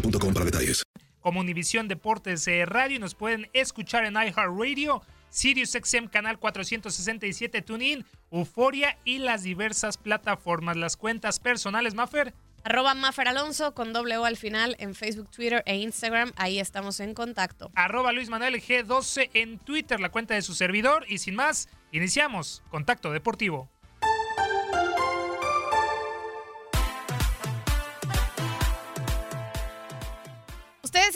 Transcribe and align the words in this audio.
boostmobile.com 0.00 0.34
para 0.34 0.44
detalles. 0.44 0.82
como 1.20 1.40
Univisión 1.40 1.88
Deportes 1.88 2.46
eh, 2.46 2.64
Radio. 2.66 3.00
Nos 3.00 3.14
pueden 3.14 3.48
escuchar 3.52 4.04
en 4.04 4.14
iHeartRadio, 4.14 5.02
SiriusXM 5.30 6.06
Canal 6.06 6.38
467 6.38 7.62
TuneIn, 7.62 8.04
Euforia 8.30 8.98
y 9.04 9.18
las 9.18 9.42
diversas 9.42 9.98
plataformas. 9.98 10.76
Las 10.76 10.96
cuentas 10.96 11.40
personales, 11.40 11.94
Maffer. 11.94 12.32
Arroba 12.62 12.94
Mafer 12.94 13.28
Alonso 13.28 13.74
con 13.74 13.92
doble 13.92 14.18
O 14.18 14.24
al 14.24 14.36
final 14.36 14.74
en 14.80 14.94
Facebook, 14.94 15.30
Twitter 15.30 15.62
e 15.66 15.76
Instagram. 15.76 16.32
Ahí 16.36 16.58
estamos 16.58 16.98
en 17.00 17.14
contacto. 17.14 17.70
Arroba 17.74 18.12
Luis 18.12 18.28
Manuel 18.28 18.60
G12 18.60 19.30
en 19.34 19.58
Twitter, 19.58 20.00
la 20.00 20.10
cuenta 20.10 20.34
de 20.34 20.42
su 20.42 20.54
servidor. 20.54 21.06
Y 21.08 21.18
sin 21.18 21.36
más, 21.36 21.68
iniciamos 21.92 22.62
Contacto 22.70 23.12
Deportivo. 23.12 23.68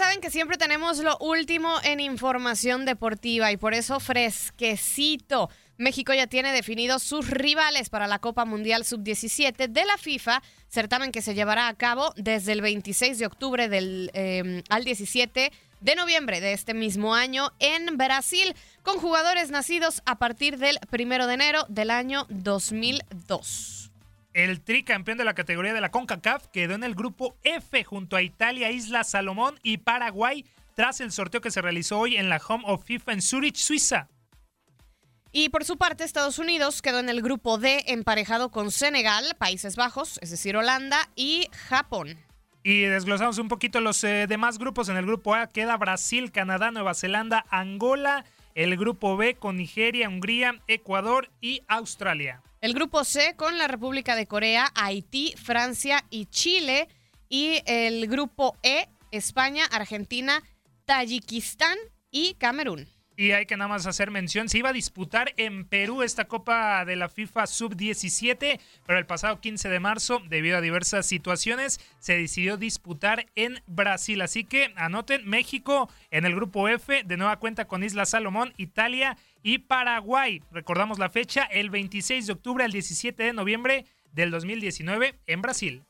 Saben 0.00 0.22
que 0.22 0.31
siempre 0.31 0.56
tenemos 0.56 0.97
lo 1.00 1.19
último 1.19 1.77
en 1.84 2.00
información 2.00 2.87
deportiva 2.87 3.53
y 3.53 3.59
por 3.59 3.75
eso 3.75 4.00
fresquecito. 4.00 5.50
México 5.77 6.15
ya 6.15 6.27
tiene 6.27 6.53
definidos 6.53 7.03
sus 7.03 7.28
rivales 7.28 7.91
para 7.91 8.06
la 8.06 8.19
Copa 8.19 8.47
Mundial 8.47 8.87
Sub-17 8.87 9.69
de 9.69 9.84
la 9.84 9.99
FIFA, 9.99 10.43
certamen 10.71 11.12
que 11.12 11.21
se 11.21 11.34
llevará 11.34 11.69
a 11.69 11.75
cabo 11.75 12.15
desde 12.16 12.53
el 12.53 12.62
26 12.62 13.19
de 13.19 13.27
octubre 13.27 13.69
del, 13.69 14.11
eh, 14.15 14.62
al 14.71 14.84
17 14.84 15.53
de 15.83 15.94
noviembre 15.94 16.41
de 16.41 16.55
este 16.55 16.72
mismo 16.72 17.15
año 17.15 17.53
en 17.59 17.99
Brasil, 17.99 18.56
con 18.82 19.00
jugadores 19.00 19.50
nacidos 19.50 20.00
a 20.06 20.17
partir 20.17 20.56
del 20.56 20.78
1 20.91 21.27
de 21.27 21.34
enero 21.34 21.67
del 21.69 21.91
año 21.91 22.25
2002. 22.31 23.90
El 24.33 24.61
tricampeón 24.61 25.19
de 25.19 25.25
la 25.25 25.35
categoría 25.35 25.75
de 25.75 25.81
la 25.81 25.91
CONCACAF 25.91 26.47
quedó 26.49 26.75
en 26.75 26.85
el 26.85 26.95
grupo 26.95 27.37
F 27.43 27.83
junto 27.83 28.15
a 28.17 28.23
Italia, 28.23 28.71
Isla 28.71 29.03
Salomón 29.03 29.59
y 29.63 29.79
Paraguay 29.79 30.45
tras 30.77 31.01
el 31.01 31.11
sorteo 31.11 31.41
que 31.41 31.51
se 31.51 31.61
realizó 31.61 31.99
hoy 31.99 32.17
en 32.17 32.29
la 32.29 32.41
Home 32.47 32.65
of 32.67 32.85
FIFA 32.85 33.13
en 33.13 33.23
Zurich, 33.23 33.57
Suiza. 33.57 34.09
Y 35.33 35.49
por 35.49 35.65
su 35.65 35.77
parte, 35.79 36.05
Estados 36.05 36.39
Unidos 36.39 36.81
quedó 36.81 37.01
en 37.01 37.09
el 37.09 37.23
grupo 37.23 37.59
D 37.59 37.85
emparejado 37.87 38.51
con 38.51 38.71
Senegal, 38.71 39.37
Países 39.39 39.77
Bajos, 39.77 40.19
es 40.23 40.31
decir, 40.31 40.57
Holanda 40.57 41.09
y 41.15 41.49
Japón. 41.53 42.17
Y 42.62 42.83
desglosamos 42.83 43.39
un 43.39 43.49
poquito 43.49 43.81
los 43.81 44.03
eh, 44.05 44.27
demás 44.29 44.59
grupos. 44.59 44.89
En 44.89 44.97
el 44.97 45.07
grupo 45.07 45.35
A 45.35 45.47
queda 45.49 45.77
Brasil, 45.77 46.31
Canadá, 46.31 46.71
Nueva 46.71 46.95
Zelanda, 46.95 47.45
Angola. 47.49 48.25
El 48.55 48.77
grupo 48.77 49.16
B 49.16 49.37
con 49.37 49.56
Nigeria, 49.56 50.09
Hungría, 50.09 50.61
Ecuador 50.66 51.31
y 51.41 51.62
Australia. 51.69 52.43
El 52.61 52.75
grupo 52.75 53.05
C 53.05 53.34
con 53.37 53.59
la 53.59 53.69
República 53.69 54.16
de 54.16 54.27
Corea, 54.27 54.71
Haití, 54.75 55.34
Francia 55.37 56.05
y 56.11 56.27
Chile. 56.27 56.88
Y 57.28 57.62
el 57.66 58.06
grupo 58.09 58.56
E, 58.62 58.88
España, 59.12 59.65
Argentina, 59.71 60.43
Tayikistán 60.84 61.78
y 62.11 62.34
Camerún. 62.34 62.88
Y 63.20 63.32
hay 63.32 63.44
que 63.44 63.58
nada 63.58 63.69
más 63.69 63.86
hacer 63.86 64.10
mención, 64.10 64.48
se 64.48 64.56
iba 64.56 64.70
a 64.70 64.72
disputar 64.72 65.34
en 65.36 65.66
Perú 65.66 66.03
esta 66.03 66.25
Copa 66.25 66.86
de 66.86 66.97
la 66.97 67.10
FIFA 67.10 67.47
Sub-17, 67.47 68.58
pero 68.86 68.98
el 68.98 69.04
pasado 69.04 69.42
15 69.42 69.69
de 69.69 69.78
marzo, 69.78 70.22
debido 70.31 70.56
a 70.56 70.62
diversas 70.62 71.04
situaciones, 71.04 71.81
se 71.98 72.16
decidió 72.16 72.56
disputar 72.56 73.26
en 73.34 73.60
Brasil. 73.66 74.22
Así 74.22 74.44
que 74.44 74.72
anoten, 74.75 75.28
México 75.28 75.91
en 76.10 76.25
el 76.25 76.34
grupo 76.34 76.66
F, 76.66 77.03
de 77.04 77.16
nueva 77.19 77.36
cuenta 77.36 77.69
con 77.69 77.84
Isla 77.84 78.06
Salomón, 78.06 78.54
Italia 78.56 79.19
y 79.42 79.58
Paraguay. 79.58 80.42
Recordamos 80.50 80.98
la 80.98 81.10
fecha, 81.10 81.42
el 81.44 81.69
26 81.69 82.26
de 82.26 82.32
octubre 82.32 82.64
al 82.64 82.72
17 82.72 83.22
de 83.22 83.34
noviembre 83.34 83.84
del 84.14 84.31
2019 84.31 85.16
en 85.26 85.42
Brasil. 85.42 85.82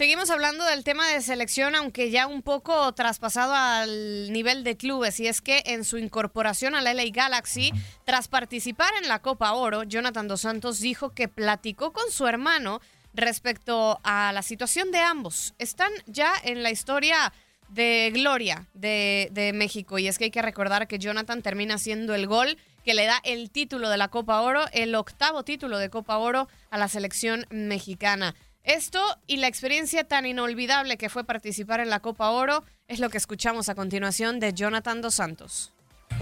Seguimos 0.00 0.30
hablando 0.30 0.64
del 0.64 0.82
tema 0.82 1.06
de 1.08 1.20
selección, 1.20 1.74
aunque 1.74 2.10
ya 2.10 2.26
un 2.26 2.40
poco 2.40 2.90
traspasado 2.94 3.52
al 3.52 4.32
nivel 4.32 4.64
de 4.64 4.78
clubes, 4.78 5.20
y 5.20 5.26
es 5.26 5.42
que 5.42 5.62
en 5.66 5.84
su 5.84 5.98
incorporación 5.98 6.74
a 6.74 6.80
la 6.80 6.94
LA 6.94 7.10
Galaxy, 7.12 7.70
tras 8.06 8.26
participar 8.26 8.90
en 9.02 9.08
la 9.08 9.20
Copa 9.20 9.52
Oro, 9.52 9.82
Jonathan 9.82 10.26
Dos 10.26 10.40
Santos 10.40 10.80
dijo 10.80 11.10
que 11.10 11.28
platicó 11.28 11.92
con 11.92 12.10
su 12.10 12.26
hermano 12.26 12.80
respecto 13.12 14.00
a 14.02 14.32
la 14.32 14.40
situación 14.40 14.90
de 14.90 15.00
ambos. 15.00 15.52
Están 15.58 15.92
ya 16.06 16.32
en 16.44 16.62
la 16.62 16.70
historia 16.70 17.34
de 17.68 18.10
gloria 18.14 18.68
de, 18.72 19.28
de 19.32 19.52
México, 19.52 19.98
y 19.98 20.08
es 20.08 20.16
que 20.16 20.24
hay 20.24 20.30
que 20.30 20.40
recordar 20.40 20.88
que 20.88 20.98
Jonathan 20.98 21.42
termina 21.42 21.76
siendo 21.76 22.14
el 22.14 22.26
gol 22.26 22.56
que 22.86 22.94
le 22.94 23.04
da 23.04 23.20
el 23.22 23.50
título 23.50 23.90
de 23.90 23.98
la 23.98 24.08
Copa 24.08 24.40
Oro, 24.40 24.64
el 24.72 24.94
octavo 24.94 25.42
título 25.42 25.76
de 25.76 25.90
Copa 25.90 26.16
Oro 26.16 26.48
a 26.70 26.78
la 26.78 26.88
selección 26.88 27.44
mexicana. 27.50 28.34
Esto 28.64 29.00
y 29.26 29.38
la 29.38 29.46
experiencia 29.46 30.04
tan 30.04 30.26
inolvidable 30.26 30.98
que 30.98 31.08
fue 31.08 31.24
participar 31.24 31.80
en 31.80 31.88
la 31.88 32.00
Copa 32.00 32.30
Oro 32.30 32.62
es 32.88 33.00
lo 33.00 33.08
que 33.08 33.16
escuchamos 33.16 33.68
a 33.68 33.74
continuación 33.74 34.38
de 34.38 34.52
Jonathan 34.52 35.00
Dos 35.00 35.14
Santos. 35.14 35.72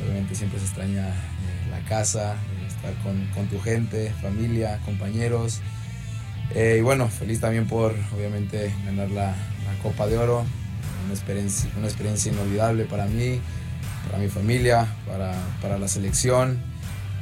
Obviamente 0.00 0.36
siempre 0.36 0.60
se 0.60 0.66
extraña 0.66 1.08
eh, 1.08 1.70
la 1.70 1.80
casa, 1.88 2.34
eh, 2.34 2.66
estar 2.68 2.94
con, 3.02 3.26
con, 3.34 3.48
tu 3.48 3.60
gente, 3.60 4.12
familia, 4.22 4.78
compañeros. 4.84 5.60
Eh, 6.54 6.76
y 6.78 6.82
bueno, 6.82 7.08
feliz 7.08 7.40
también 7.40 7.66
por 7.66 7.94
obviamente 8.14 8.72
ganar 8.84 9.10
la, 9.10 9.26
la, 9.26 9.82
Copa 9.82 10.06
de 10.06 10.18
Oro. 10.18 10.44
Una 11.04 11.14
experiencia, 11.14 11.68
una 11.76 11.88
experiencia 11.88 12.30
inolvidable 12.30 12.84
para 12.84 13.06
mí, 13.06 13.40
para 14.06 14.18
mi 14.18 14.28
familia, 14.28 14.86
para, 15.06 15.34
para 15.60 15.78
la 15.78 15.88
selección. 15.88 16.62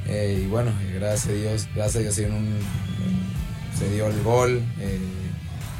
y 0.07 0.47
bueno, 0.47 0.73
gracias 0.95 1.29
a 1.29 1.33
Dios, 1.33 1.69
gracias 1.75 1.97
a 1.97 1.99
Dios 2.01 2.19
en 2.19 2.33
un, 2.33 2.59
se 3.77 3.91
dio 3.91 4.07
el 4.09 4.23
gol. 4.23 4.63
Eh, 4.81 4.99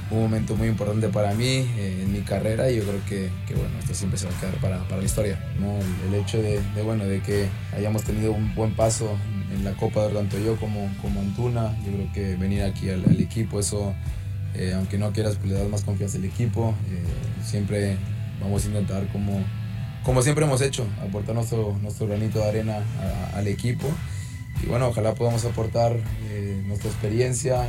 un 0.09 0.21
momento 0.21 0.55
muy 0.55 0.69
importante 0.69 1.09
para 1.09 1.35
mí 1.35 1.67
eh, 1.77 2.03
en 2.05 2.13
mi 2.13 2.21
carrera 2.21 2.71
y 2.71 2.77
yo 2.77 2.83
creo 2.85 3.05
que, 3.09 3.29
que, 3.49 3.55
bueno, 3.55 3.77
esto 3.81 3.93
siempre 3.93 4.17
se 4.17 4.27
va 4.27 4.37
a 4.37 4.41
quedar 4.41 4.55
para, 4.61 4.79
para 4.85 4.99
la 4.99 5.05
historia. 5.05 5.39
¿no? 5.59 5.79
El, 6.07 6.15
hecho 6.15 6.41
de, 6.41 6.61
bueno, 6.85 7.05
de 7.05 7.21
que 7.23 7.49
hayamos 7.77 8.05
tenido 8.05 8.33
un 8.33 8.55
buen 8.55 8.75
paso 8.75 9.17
en 9.53 9.65
la 9.65 9.73
Copa 9.73 10.09
tanto 10.09 10.39
yo 10.39 10.57
como, 10.57 10.89
como 11.03 11.21
Antuna, 11.21 11.77
yo 11.85 11.93
creo 11.93 12.13
que 12.13 12.37
venir 12.37 12.63
aquí 12.63 12.89
al, 12.89 13.21
equipo, 13.21 13.59
eso, 13.59 13.95
eh, 14.55 14.75
aunque 14.77 14.97
no 14.97 15.13
quieras, 15.13 15.37
pues 15.37 15.51
le 15.51 15.59
das 15.59 15.69
más 15.69 15.83
confianza 15.83 16.19
al 16.19 16.25
equipo. 16.25 16.75
Siempre 17.45 17.97
vamos 18.41 18.65
a 18.65 18.69
intentar, 18.69 19.09
como, 19.09 19.43
como 20.05 20.23
siempre 20.23 20.45
hemos 20.45 20.61
hecho, 20.61 20.87
aportar 21.03 21.35
nuestro, 21.35 21.77
nuestro 21.83 22.07
granito 22.07 22.39
de 22.39 22.45
arena 22.45 22.79
al 23.35 23.49
equipo. 23.49 23.89
Y 24.63 24.67
bueno, 24.67 24.89
ojalá 24.89 25.15
podamos 25.15 25.45
aportar 25.45 25.97
eh, 26.31 26.63
nuestra 26.67 26.91
experiencia, 26.91 27.69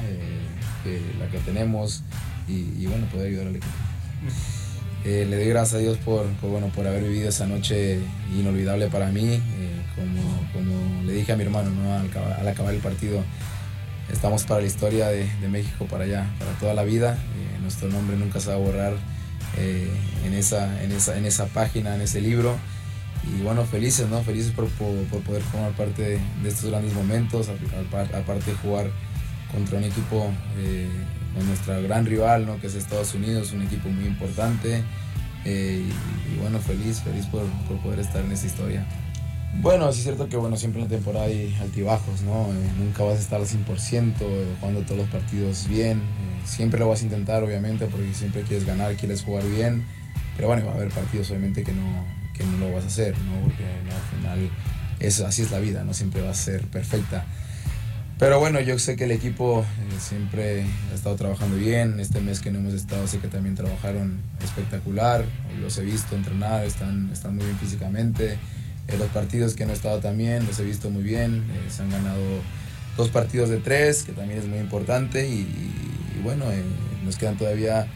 la 1.20 1.28
que 1.30 1.38
tenemos, 1.40 2.04
y, 2.48 2.86
bueno, 2.86 3.08
poder 3.08 3.28
ayudar 3.28 3.48
al 3.48 3.56
equipo. 3.58 3.74
le 5.04 5.36
doy 5.36 5.50
gracias 5.50 5.76
a 5.76 5.78
Dios 5.80 5.98
por, 5.98 6.26
bueno, 6.42 6.68
por 6.74 6.88
haber 6.88 7.04
vivido 7.04 7.28
esa 7.28 7.46
noche 7.46 8.00
inolvidable 8.34 8.88
para 8.88 9.10
mí. 9.12 9.42
como, 9.96 10.50
como 10.54 11.04
le 11.04 11.14
dije 11.14 11.34
a 11.34 11.36
mi 11.36 11.44
hermano 11.44 11.72
¿no? 11.72 11.94
al, 11.94 12.48
acabar 12.48 12.74
el 12.74 12.80
partido, 12.80 13.24
estamos 14.12 14.44
para 14.44 14.62
la 14.62 14.68
historia 14.68 15.08
de, 15.08 15.30
de 15.42 15.48
México, 15.48 15.86
para 15.86 16.06
allá, 16.06 16.28
para 16.40 16.52
toda 16.54 16.74
la 16.74 16.84
vida. 16.84 17.16
Eh, 17.16 17.60
nuestro 17.62 17.90
nombre 17.90 18.18
nunca 18.18 18.40
se 18.40 18.50
va 18.50 18.56
a 18.56 18.60
borrar 18.60 18.94
eh, 19.58 19.90
en, 20.26 20.34
esa, 20.34 20.84
en, 20.84 20.92
esa, 20.92 21.18
en 21.18 21.26
esa 21.26 21.48
página, 21.48 21.96
en 21.96 22.02
ese 22.02 22.22
libro. 22.22 22.58
Y 23.36 23.42
bueno, 23.44 23.66
felices, 23.66 24.08
¿no? 24.10 24.22
Felices 24.24 24.52
por, 24.52 24.68
por, 24.70 25.22
poder 25.22 25.42
formar 25.42 25.72
parte 25.72 26.02
de, 26.02 26.50
estos 26.50 26.70
grandes 26.70 26.94
momentos, 26.94 27.50
aparte 28.14 28.52
de 28.52 28.58
jugar 28.58 28.90
contra 29.52 29.78
un 29.78 29.84
equipo, 29.84 30.32
eh, 30.58 30.88
con 31.36 31.48
nuestra 31.48 31.80
gran 31.80 32.06
rival, 32.06 32.46
¿no? 32.46 32.60
Que 32.60 32.68
es 32.68 32.76
Estados 32.76 33.14
Unidos, 33.14 33.52
un 33.54 33.64
equipo 33.64 33.90
muy 33.90 34.06
importante. 34.06 34.84
Eh, 35.46 35.84
y, 36.34 36.40
bueno, 36.40 36.60
feliz, 36.60 37.02
feliz 37.02 37.26
por, 37.28 37.44
por 37.68 37.78
poder 37.78 38.00
estar 38.00 38.24
en 38.24 38.32
esta 38.32 38.48
historia. 38.48 38.86
Bueno, 39.62 39.90
es 39.90 39.96
cierto 39.96 40.30
que 40.30 40.38
bueno, 40.38 40.56
siempre 40.56 40.82
en 40.82 40.88
la 40.88 40.96
temporada 40.96 41.26
hay 41.26 41.56
altibajos, 41.60 42.22
¿no? 42.22 42.48
Eh, 42.54 42.70
nunca 42.78 43.04
vas 43.04 43.18
a 43.18 43.22
estar 43.22 43.40
al 43.40 43.48
100%, 43.48 44.16
eh, 44.22 44.46
jugando 44.60 44.82
todos 44.82 44.98
los 44.98 45.10
partidos 45.10 45.68
bien. 45.68 46.02
Siempre 46.46 46.80
lo 46.80 46.88
vas 46.88 47.02
a 47.02 47.06
intentar, 47.06 47.44
obviamente, 47.44 47.88
porque 47.88 48.14
siempre 48.14 48.44
quieres 48.44 48.66
ganar, 48.66 48.96
quieres 48.96 49.24
jugar 49.24 49.44
bien. 49.48 49.84
Pero 50.36 50.50
bueno, 50.50 50.66
va 50.66 50.74
a 50.74 50.76
haber 50.76 50.90
partidos, 50.90 51.30
obviamente, 51.32 51.64
que 51.64 51.72
no, 51.72 52.06
que 52.38 52.46
no 52.46 52.58
lo 52.58 52.74
vas 52.74 52.84
a 52.84 52.88
hacer, 52.88 53.18
¿no? 53.20 53.42
Porque 53.42 53.64
¿no? 53.64 53.96
al 53.96 54.18
final 54.18 54.50
es, 55.00 55.20
así 55.22 55.42
es 55.42 55.52
la 55.52 55.60
vida, 55.60 55.84
no 55.84 55.94
siempre 55.94 56.22
va 56.22 56.32
a 56.32 56.36
ser 56.36 56.62
perfecta. 56.68 57.26
Pero 58.20 58.40
bueno, 58.40 58.60
yo 58.60 58.80
sé 58.80 58.96
que 58.96 59.04
el 59.04 59.12
equipo 59.12 59.62
eh, 59.62 59.96
siempre 60.00 60.66
ha 60.92 60.96
estado 60.96 61.16
trabajando 61.16 61.56
bien. 61.56 62.00
Este 62.00 62.20
mes 62.20 62.40
que 62.40 62.52
no 62.52 62.58
hemos 62.60 62.74
estado, 62.74 63.08
sé 63.08 63.20
que 63.20 63.28
también 63.28 63.56
trabajaron 63.56 64.20
espectacular. 64.44 65.24
Los 65.62 65.78
he 65.78 65.84
visto 65.84 66.16
entrenar, 66.16 66.66
están, 66.66 67.12
están 67.14 67.36
muy 67.36 67.46
bien 67.46 67.58
físicamente. 67.60 68.40
Eh, 68.88 68.98
los 68.98 69.10
partidos 69.10 69.54
que 69.54 69.66
no 69.66 69.72
he 69.72 69.76
estado 69.76 70.00
también 70.00 70.46
los 70.46 70.60
he 70.60 70.64
visto 70.64 70.90
muy 70.90 71.04
bien. 71.04 71.46
Eh, 71.52 71.70
se 71.70 71.84
han 71.84 71.92
ganado 71.92 72.24
dos 72.96 73.10
partidos 73.10 73.50
de 73.50 73.58
tres, 73.58 74.04
que 74.04 74.14
también 74.14 74.40
es 74.40 74.48
muy 74.48 74.60
importante. 74.60 75.28
Y, 75.28 75.42
y 76.18 76.22
bueno, 76.24 76.46
eh, 76.52 76.64
nos 77.04 77.18
quedan 77.18 77.38
todavía, 77.38 77.88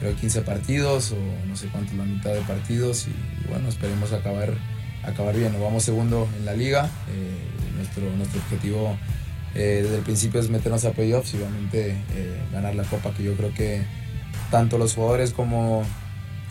creo, 0.00 0.16
15 0.16 0.42
partidos 0.42 1.12
o 1.12 1.46
no 1.46 1.56
sé 1.56 1.68
cuánto, 1.68 1.94
la 1.94 2.04
mitad 2.04 2.32
de 2.32 2.40
partidos. 2.40 3.06
Y, 3.06 3.48
bueno, 3.48 3.68
esperemos 3.68 4.12
acabar, 4.12 4.52
acabar 5.04 5.36
bien. 5.36 5.52
Nos 5.52 5.62
vamos 5.62 5.84
segundo 5.84 6.28
en 6.38 6.44
la 6.44 6.54
liga. 6.54 6.90
nuestro, 7.76 8.10
nuestro 8.16 8.40
objetivo 8.40 8.96
desde 9.54 9.96
el 9.96 10.02
principio 10.02 10.40
es 10.40 10.50
meternos 10.50 10.84
a 10.84 10.92
playoffs 10.92 11.34
y 11.34 11.38
obviamente 11.38 11.96
ganar 12.52 12.74
la 12.74 12.84
copa, 12.84 13.12
que 13.14 13.22
yo 13.24 13.34
creo 13.36 13.52
que 13.54 13.82
tanto 14.50 14.78
los 14.78 14.94
jugadores 14.94 15.32
como, 15.32 15.82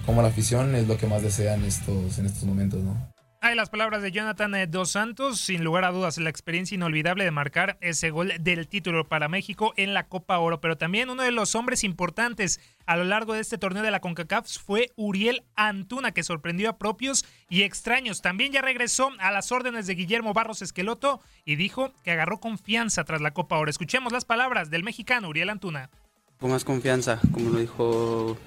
como 0.05 0.21
la 0.21 0.29
afición 0.29 0.75
es 0.75 0.87
lo 0.87 0.97
que 0.97 1.07
más 1.07 1.21
desean 1.21 1.63
estos, 1.65 2.17
en 2.17 2.25
estos 2.25 2.43
momentos, 2.43 2.81
¿no? 2.81 2.97
Hay 3.41 3.55
las 3.55 3.69
palabras 3.69 4.01
de 4.01 4.11
Jonathan 4.11 4.53
Dos 4.69 4.91
Santos, 4.91 5.39
sin 5.39 5.63
lugar 5.63 5.85
a 5.85 5.91
dudas, 5.91 6.17
la 6.17 6.29
experiencia 6.29 6.75
inolvidable 6.75 7.23
de 7.23 7.31
marcar 7.31 7.77
ese 7.79 8.09
gol 8.09 8.33
del 8.41 8.67
título 8.67 9.07
para 9.07 9.29
México 9.29 9.73
en 9.77 9.93
la 9.93 10.07
Copa 10.07 10.37
Oro, 10.39 10.59
pero 10.59 10.77
también 10.77 11.09
uno 11.09 11.23
de 11.23 11.31
los 11.31 11.55
hombres 11.55 11.85
importantes 11.85 12.59
a 12.85 12.97
lo 12.97 13.05
largo 13.05 13.33
de 13.33 13.39
este 13.39 13.57
torneo 13.57 13.81
de 13.81 13.91
la 13.91 14.01
CONCACAF 14.01 14.45
fue 14.45 14.91
Uriel 14.97 15.45
Antuna, 15.55 16.11
que 16.11 16.23
sorprendió 16.23 16.69
a 16.69 16.77
propios 16.77 17.23
y 17.47 17.61
extraños. 17.61 18.21
También 18.21 18.51
ya 18.51 18.61
regresó 18.61 19.09
a 19.19 19.31
las 19.31 19.53
órdenes 19.53 19.87
de 19.87 19.95
Guillermo 19.95 20.33
Barros 20.33 20.61
Esqueloto 20.61 21.21
y 21.45 21.55
dijo 21.55 21.93
que 22.03 22.11
agarró 22.11 22.41
confianza 22.41 23.05
tras 23.05 23.21
la 23.21 23.31
Copa 23.31 23.57
Oro. 23.57 23.69
Escuchemos 23.69 24.11
las 24.11 24.25
palabras 24.25 24.69
del 24.69 24.83
mexicano 24.83 25.29
Uriel 25.29 25.49
Antuna. 25.49 25.89
Con 26.41 26.51
más 26.51 26.65
confianza, 26.65 27.21
como 27.31 27.51
lo 27.51 27.59
dijo 27.59 28.37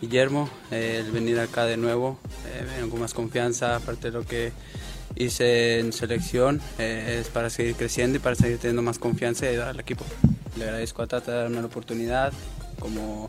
Guillermo, 0.00 0.48
el 0.70 1.10
venir 1.10 1.38
acá 1.38 1.66
de 1.66 1.76
nuevo, 1.76 2.18
eh, 2.46 2.88
con 2.88 3.00
más 3.00 3.12
confianza, 3.12 3.76
aparte 3.76 4.10
de 4.10 4.18
lo 4.18 4.24
que 4.24 4.52
hice 5.16 5.78
en 5.78 5.92
selección, 5.92 6.60
eh, 6.78 7.18
es 7.20 7.28
para 7.28 7.50
seguir 7.50 7.74
creciendo 7.74 8.16
y 8.16 8.20
para 8.20 8.34
seguir 8.36 8.58
teniendo 8.58 8.82
más 8.82 8.98
confianza 8.98 9.46
y 9.46 9.50
ayudar 9.50 9.68
al 9.68 9.80
equipo. 9.80 10.04
Le 10.56 10.64
agradezco 10.64 11.02
a 11.02 11.06
Tata 11.06 11.32
de 11.32 11.38
darme 11.38 11.60
la 11.60 11.66
oportunidad, 11.66 12.32
como 12.78 13.28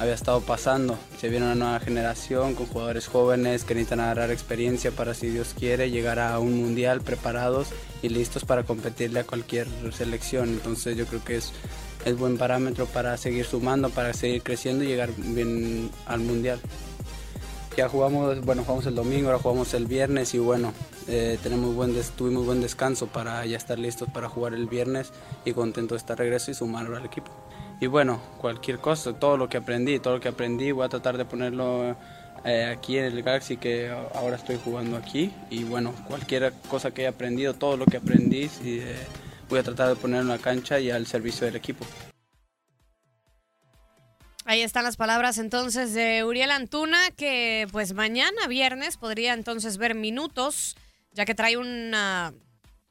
había 0.00 0.14
estado 0.14 0.40
pasando. 0.40 0.98
Se 1.18 1.28
viene 1.28 1.46
una 1.46 1.54
nueva 1.54 1.80
generación 1.80 2.54
con 2.54 2.66
jugadores 2.66 3.06
jóvenes 3.06 3.64
que 3.64 3.74
necesitan 3.74 4.00
agarrar 4.00 4.30
experiencia 4.30 4.90
para, 4.90 5.14
si 5.14 5.28
Dios 5.28 5.54
quiere, 5.58 5.90
llegar 5.90 6.18
a 6.18 6.38
un 6.38 6.56
mundial 6.56 7.00
preparados 7.00 7.68
y 8.02 8.08
listos 8.08 8.44
para 8.44 8.64
competirle 8.64 9.20
a 9.20 9.24
cualquier 9.24 9.66
selección. 9.92 10.50
Entonces 10.50 10.96
yo 10.96 11.06
creo 11.06 11.24
que 11.24 11.36
es 11.36 11.52
es 12.08 12.18
buen 12.18 12.38
parámetro 12.38 12.86
para 12.86 13.16
seguir 13.16 13.44
sumando, 13.44 13.90
para 13.90 14.14
seguir 14.14 14.42
creciendo 14.42 14.84
y 14.84 14.88
llegar 14.88 15.10
bien 15.16 15.90
al 16.06 16.20
mundial. 16.20 16.58
Ya 17.76 17.88
jugamos, 17.88 18.44
bueno, 18.44 18.64
jugamos 18.64 18.86
el 18.86 18.96
domingo, 18.96 19.28
ahora 19.28 19.38
jugamos 19.38 19.72
el 19.74 19.86
viernes 19.86 20.34
y 20.34 20.38
bueno, 20.38 20.72
eh, 21.06 21.38
tenemos 21.42 21.74
buen 21.74 21.94
des, 21.94 22.10
tuvimos 22.10 22.44
buen 22.44 22.60
descanso 22.60 23.06
para 23.06 23.46
ya 23.46 23.56
estar 23.56 23.78
listos 23.78 24.08
para 24.12 24.28
jugar 24.28 24.54
el 24.54 24.66
viernes 24.66 25.12
y 25.44 25.52
contento 25.52 25.94
de 25.94 25.98
estar 25.98 26.18
regreso 26.18 26.50
y 26.50 26.54
sumar 26.54 26.86
al 26.86 27.04
equipo. 27.04 27.30
Y 27.80 27.86
bueno, 27.86 28.20
cualquier 28.40 28.78
cosa, 28.78 29.12
todo 29.12 29.36
lo 29.36 29.48
que 29.48 29.58
aprendí, 29.58 30.00
todo 30.00 30.14
lo 30.14 30.20
que 30.20 30.28
aprendí, 30.28 30.72
voy 30.72 30.86
a 30.86 30.88
tratar 30.88 31.16
de 31.16 31.24
ponerlo 31.24 31.94
eh, 32.44 32.64
aquí 32.64 32.98
en 32.98 33.04
el 33.04 33.22
Galaxy 33.22 33.58
que 33.58 33.90
ahora 34.14 34.36
estoy 34.36 34.58
jugando 34.64 34.96
aquí 34.96 35.32
y 35.48 35.62
bueno, 35.62 35.92
cualquier 36.08 36.52
cosa 36.68 36.90
que 36.90 37.02
haya 37.02 37.10
aprendido, 37.10 37.54
todo 37.54 37.76
lo 37.76 37.86
que 37.86 37.98
aprendí. 37.98 38.50
Eh, 38.64 38.96
voy 39.48 39.58
a 39.58 39.62
tratar 39.62 39.88
de 39.88 39.96
poner 39.96 40.20
en 40.20 40.28
la 40.28 40.38
cancha 40.38 40.78
y 40.78 40.90
al 40.90 41.06
servicio 41.06 41.46
del 41.46 41.56
equipo. 41.56 41.84
Ahí 44.44 44.62
están 44.62 44.84
las 44.84 44.96
palabras 44.96 45.36
entonces 45.36 45.92
de 45.92 46.24
Uriel 46.24 46.50
Antuna, 46.50 47.10
que 47.16 47.68
pues 47.70 47.92
mañana 47.92 48.46
viernes 48.48 48.96
podría 48.96 49.34
entonces 49.34 49.76
ver 49.76 49.94
minutos, 49.94 50.74
ya 51.12 51.26
que 51.26 51.34
trae 51.34 51.58
una, 51.58 52.32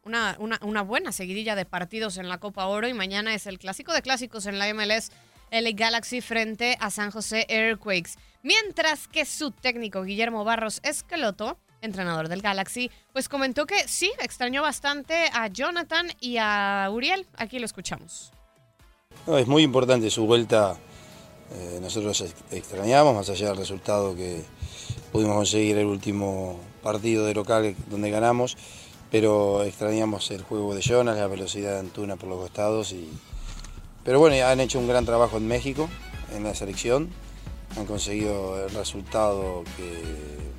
una, 0.03 0.38
una, 0.38 0.82
buena 0.84 1.12
seguidilla 1.12 1.55
de 1.55 1.65
partidos 1.65 2.17
en 2.17 2.29
la 2.29 2.38
Copa 2.38 2.67
Oro 2.67 2.88
y 2.88 2.93
mañana 2.93 3.34
es 3.34 3.48
el 3.48 3.58
clásico 3.58 3.91
de 3.91 4.03
clásicos 4.03 4.46
en 4.46 4.60
la 4.60 4.72
MLS, 4.72 5.12
el 5.50 5.74
Galaxy 5.74 6.22
frente 6.22 6.77
a 6.79 6.91
San 6.91 7.10
José 7.10 7.48
Earthquakes. 7.50 8.12
Mientras 8.43 9.08
que 9.08 9.25
su 9.25 9.50
técnico 9.50 10.03
Guillermo 10.03 10.43
Barros 10.43 10.79
Esqueloto 10.84 11.58
entrenador 11.81 12.27
del 12.29 12.41
Galaxy, 12.41 12.91
pues 13.13 13.29
comentó 13.29 13.65
que 13.65 13.88
sí, 13.88 14.12
extrañó 14.19 14.62
bastante 14.62 15.29
a 15.34 15.48
Jonathan 15.48 16.07
y 16.19 16.38
a 16.38 16.89
Uriel. 16.91 17.27
Aquí 17.38 17.60
lo 17.60 17.65
escuchamos. 17.65 18.31
Es 19.27 19.48
muy 19.48 19.63
importante 19.63 20.10
su 20.10 20.25
vuelta. 20.25 20.77
Eh, 21.51 21.79
nosotros 21.81 22.24
extrañamos, 22.51 23.15
más 23.15 23.29
allá 23.29 23.50
del 23.50 23.57
resultado 23.57 24.15
que 24.15 24.43
pudimos 25.12 25.36
conseguir 25.36 25.77
el 25.77 25.86
último 25.86 26.60
partido 26.84 27.25
de 27.25 27.34
local 27.34 27.75
donde 27.89 28.10
ganamos, 28.10 28.57
pero 29.12 29.63
extrañamos 29.63 30.29
el 30.31 30.43
juego 30.43 30.75
de 30.75 30.81
Jonas, 30.81 31.17
la 31.17 31.27
velocidad 31.27 31.74
de 31.74 31.79
Antuna 31.79 32.17
por 32.17 32.29
los 32.29 32.39
costados. 32.39 32.91
Y... 32.91 33.10
Pero 34.03 34.19
bueno, 34.19 34.46
han 34.46 34.60
hecho 34.60 34.79
un 34.79 34.88
gran 34.88 35.05
trabajo 35.05 35.38
en 35.38 35.48
México, 35.48 35.89
en 36.34 36.43
la 36.43 36.53
selección, 36.53 37.10
han 37.77 37.86
conseguido 37.86 38.65
el 38.65 38.74
resultado 38.74 39.63
que 39.75 40.57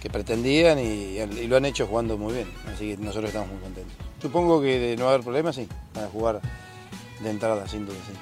que 0.00 0.08
pretendían 0.08 0.78
y, 0.78 1.18
lo 1.46 1.56
han 1.56 1.66
hecho 1.66 1.86
jugando 1.86 2.16
muy 2.16 2.32
bien, 2.32 2.48
así 2.72 2.90
que 2.90 3.02
nosotros 3.02 3.26
estamos 3.26 3.50
muy 3.50 3.60
contentos. 3.60 3.94
Supongo 4.20 4.60
que 4.62 4.78
de 4.78 4.96
no 4.96 5.08
haber 5.08 5.20
problemas, 5.20 5.56
sí, 5.56 5.68
para 5.92 6.08
jugar 6.08 6.40
de 7.20 7.30
entrada, 7.30 7.68
sin 7.68 7.86
duda, 7.86 7.96
sí. 8.06 8.12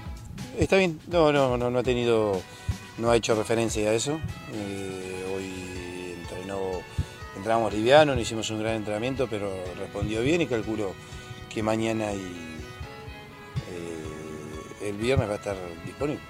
Está 0.59 0.77
bien, 0.77 0.99
no, 1.07 1.33
no, 1.33 1.57
no, 1.57 1.71
no 1.71 1.79
ha 1.79 1.83
tenido, 1.85 2.41
no 2.99 3.11
ha 3.11 3.17
hecho 3.17 3.37
referencia 3.37 3.91
a 3.91 3.95
eso. 3.95 4.19
Eh, 4.53 5.25
hoy 5.35 6.15
entrenó, 6.21 6.59
entramos 7.37 7.73
liviano, 7.73 8.15
no 8.15 8.21
hicimos 8.21 8.51
un 8.51 8.61
gran 8.61 8.75
entrenamiento, 8.75 9.29
pero 9.31 9.49
respondió 9.79 10.21
bien 10.23 10.41
y 10.41 10.47
calculo 10.47 10.95
que 11.49 11.63
mañana 11.63 12.13
y 12.13 12.17
eh, 13.71 14.89
el 14.89 14.97
viernes 14.97 15.29
va 15.29 15.35
a 15.35 15.37
estar 15.37 15.57
disponible. 15.87 16.23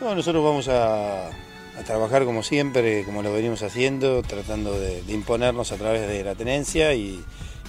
No, 0.00 0.14
nosotros 0.14 0.44
vamos 0.44 0.68
a, 0.68 1.30
a 1.78 1.82
trabajar 1.84 2.24
como 2.24 2.42
siempre, 2.42 3.04
como 3.04 3.22
lo 3.22 3.32
venimos 3.32 3.62
haciendo, 3.62 4.22
tratando 4.22 4.78
de, 4.78 5.02
imponernos 5.08 5.72
a 5.72 5.76
través 5.76 6.08
de 6.08 6.24
la 6.24 6.34
tenencia 6.34 6.94
y, 6.94 7.22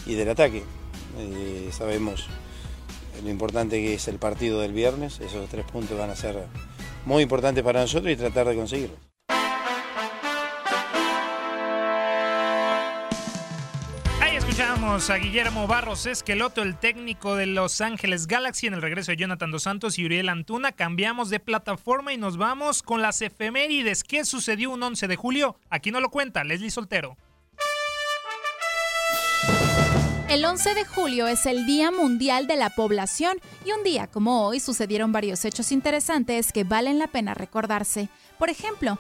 y 0.06 0.16
del 0.16 0.30
ataque. 0.30 0.64
Eh, 1.18 1.70
sabemos 1.72 2.28
lo 3.24 3.30
importante 3.30 3.78
que 3.78 3.96
es 3.96 4.08
el 4.08 4.20
partido 4.20 4.62
del 4.62 4.74
viernes, 4.74 5.20
esos 5.20 5.50
tres 5.50 5.66
puntos 5.66 5.98
van 5.98 6.10
a 6.10 6.16
ser 6.16 6.46
muy 7.06 7.24
importantes 7.24 7.64
para 7.64 7.82
nosotros 7.82 8.12
y 8.12 8.16
tratar 8.16 8.48
de 8.48 8.56
conseguirlo. 8.56 9.07
A 14.98 15.18
Guillermo 15.18 15.68
Barros 15.68 16.08
Esqueloto, 16.08 16.64
el 16.64 16.76
técnico 16.76 17.36
de 17.36 17.46
Los 17.46 17.82
Ángeles 17.82 18.26
Galaxy, 18.26 18.66
en 18.66 18.74
el 18.74 18.82
regreso 18.82 19.12
de 19.12 19.18
Jonathan 19.18 19.52
Dos 19.52 19.62
Santos 19.62 20.00
y 20.00 20.06
Uriel 20.06 20.28
Antuna. 20.28 20.72
Cambiamos 20.72 21.30
de 21.30 21.40
plataforma 21.40 22.14
y 22.14 22.18
nos 22.18 22.38
vamos 22.38 22.82
con 22.82 23.04
las 23.04 23.22
efemérides. 23.22 24.04
¿Qué 24.04 24.26
sucedió 24.26 24.72
un 24.72 24.82
11 24.82 25.08
de 25.08 25.16
julio? 25.16 25.56
Aquí 25.70 25.92
no 25.92 26.02
lo 26.02 26.10
cuenta 26.10 26.44
Leslie 26.44 26.72
Soltero. 26.72 27.16
El 30.30 30.44
11 30.44 30.74
de 30.74 30.84
julio 30.84 31.28
es 31.28 31.46
el 31.46 31.68
Día 31.68 31.92
Mundial 31.92 32.48
de 32.48 32.56
la 32.56 32.72
Población 32.72 33.38
y 33.66 33.74
un 33.74 33.84
día 33.84 34.08
como 34.08 34.48
hoy 34.48 34.60
sucedieron 34.60 35.12
varios 35.12 35.46
hechos 35.46 35.72
interesantes 35.72 36.52
que 36.52 36.64
valen 36.64 36.98
la 36.98 37.08
pena 37.08 37.36
recordarse. 37.36 38.10
Por 38.40 38.50
ejemplo, 38.50 38.98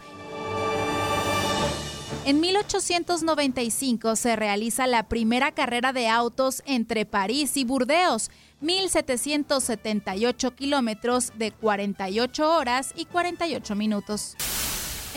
en 2.28 2.42
1895 2.42 4.18
se 4.18 4.36
realiza 4.36 4.86
la 4.86 5.04
primera 5.04 5.54
carrera 5.54 5.94
de 5.94 6.10
autos 6.10 6.62
entre 6.66 7.06
París 7.06 7.56
y 7.56 7.64
Burdeos, 7.64 8.32
1778 8.60 10.54
kilómetros 10.54 11.32
de 11.38 11.54
48 11.54 12.52
horas 12.54 12.92
y 12.98 13.06
48 13.06 13.76
minutos. 13.76 14.36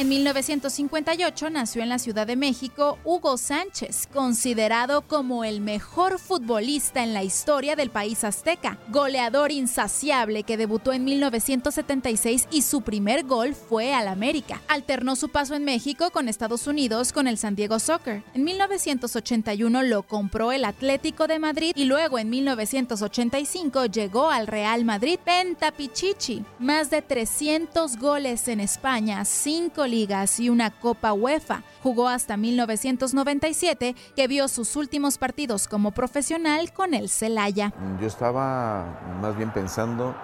En 0.00 0.08
1958 0.08 1.50
nació 1.50 1.82
en 1.82 1.90
la 1.90 1.98
Ciudad 1.98 2.26
de 2.26 2.34
México 2.34 2.96
Hugo 3.04 3.36
Sánchez, 3.36 4.08
considerado 4.10 5.02
como 5.02 5.44
el 5.44 5.60
mejor 5.60 6.18
futbolista 6.18 7.04
en 7.04 7.12
la 7.12 7.22
historia 7.22 7.76
del 7.76 7.90
país 7.90 8.24
azteca, 8.24 8.78
goleador 8.88 9.52
insaciable 9.52 10.42
que 10.42 10.56
debutó 10.56 10.94
en 10.94 11.04
1976 11.04 12.48
y 12.50 12.62
su 12.62 12.80
primer 12.80 13.26
gol 13.26 13.54
fue 13.54 13.92
al 13.92 14.08
América. 14.08 14.62
Alternó 14.68 15.16
su 15.16 15.28
paso 15.28 15.54
en 15.54 15.66
México 15.66 16.10
con 16.10 16.30
Estados 16.30 16.66
Unidos 16.66 17.12
con 17.12 17.26
el 17.26 17.36
San 17.36 17.54
Diego 17.54 17.78
Soccer. 17.78 18.22
En 18.32 18.44
1981 18.44 19.82
lo 19.82 20.04
compró 20.04 20.50
el 20.50 20.64
Atlético 20.64 21.26
de 21.26 21.38
Madrid 21.38 21.72
y 21.76 21.84
luego 21.84 22.18
en 22.18 22.30
1985 22.30 23.84
llegó 23.84 24.30
al 24.30 24.46
Real 24.46 24.82
Madrid 24.86 25.18
Pentapichichi. 25.22 26.42
Más 26.58 26.88
de 26.88 27.02
300 27.02 27.98
goles 27.98 28.48
en 28.48 28.60
España, 28.60 29.26
5 29.26 29.89
ligas 29.90 30.40
y 30.40 30.48
una 30.48 30.70
Copa 30.70 31.12
UEFA. 31.12 31.62
Jugó 31.82 32.08
hasta 32.08 32.36
1997, 32.36 33.96
que 34.14 34.28
vio 34.28 34.48
sus 34.48 34.76
últimos 34.76 35.18
partidos 35.18 35.68
como 35.68 35.90
profesional 35.90 36.72
con 36.72 36.94
el 36.94 37.08
Celaya. 37.08 37.72
Yo 38.00 38.06
estaba 38.06 39.18
más 39.20 39.36
bien 39.36 39.52
pensando 39.52 40.14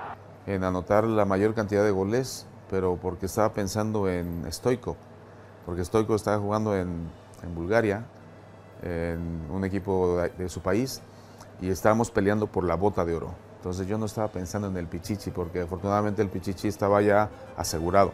en 0.46 0.64
anotar 0.64 1.04
la 1.04 1.24
mayor 1.24 1.54
cantidad 1.54 1.84
de 1.84 1.90
goles, 1.90 2.46
pero 2.70 2.96
porque 2.96 3.26
estaba 3.26 3.52
pensando 3.52 4.08
en 4.08 4.44
Stoico, 4.50 4.96
porque 5.64 5.84
Stoico 5.84 6.14
estaba 6.14 6.38
jugando 6.38 6.76
en, 6.76 7.10
Bulgaria, 7.54 8.04
en 8.82 9.46
un 9.50 9.64
equipo 9.64 10.18
de, 10.18 10.30
de 10.30 10.48
su 10.48 10.60
país, 10.60 11.00
y 11.60 11.68
estábamos 11.68 12.10
peleando 12.10 12.46
por 12.46 12.64
la 12.64 12.74
bota 12.74 13.04
de 13.04 13.14
oro. 13.14 13.34
Entonces 13.56 13.86
yo 13.88 13.98
no 13.98 14.06
estaba 14.06 14.28
pensando 14.28 14.68
en 14.68 14.76
el 14.76 14.86
Pichichi, 14.86 15.30
porque 15.30 15.62
afortunadamente 15.62 16.22
el 16.22 16.28
Pichichi 16.28 16.68
estaba 16.68 17.02
ya 17.02 17.28
asegurado. 17.56 18.12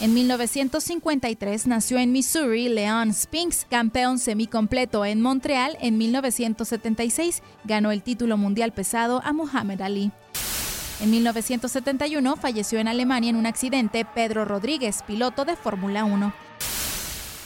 En 0.00 0.14
1953 0.14 1.66
nació 1.66 1.98
en 1.98 2.12
Missouri 2.12 2.68
Leon 2.68 3.12
Spinks, 3.12 3.66
campeón 3.68 4.20
semicompleto 4.20 5.04
en 5.04 5.20
Montreal. 5.20 5.76
En 5.80 5.98
1976 5.98 7.42
ganó 7.64 7.90
el 7.90 8.04
título 8.04 8.36
mundial 8.36 8.72
pesado 8.72 9.20
a 9.24 9.32
Muhammad 9.32 9.82
Ali. 9.82 10.12
En 11.00 11.10
1971 11.10 12.36
falleció 12.36 12.78
en 12.78 12.86
Alemania 12.86 13.30
en 13.30 13.36
un 13.36 13.46
accidente 13.46 14.04
Pedro 14.04 14.44
Rodríguez, 14.44 15.02
piloto 15.04 15.44
de 15.44 15.56
Fórmula 15.56 16.04
1. 16.04 16.32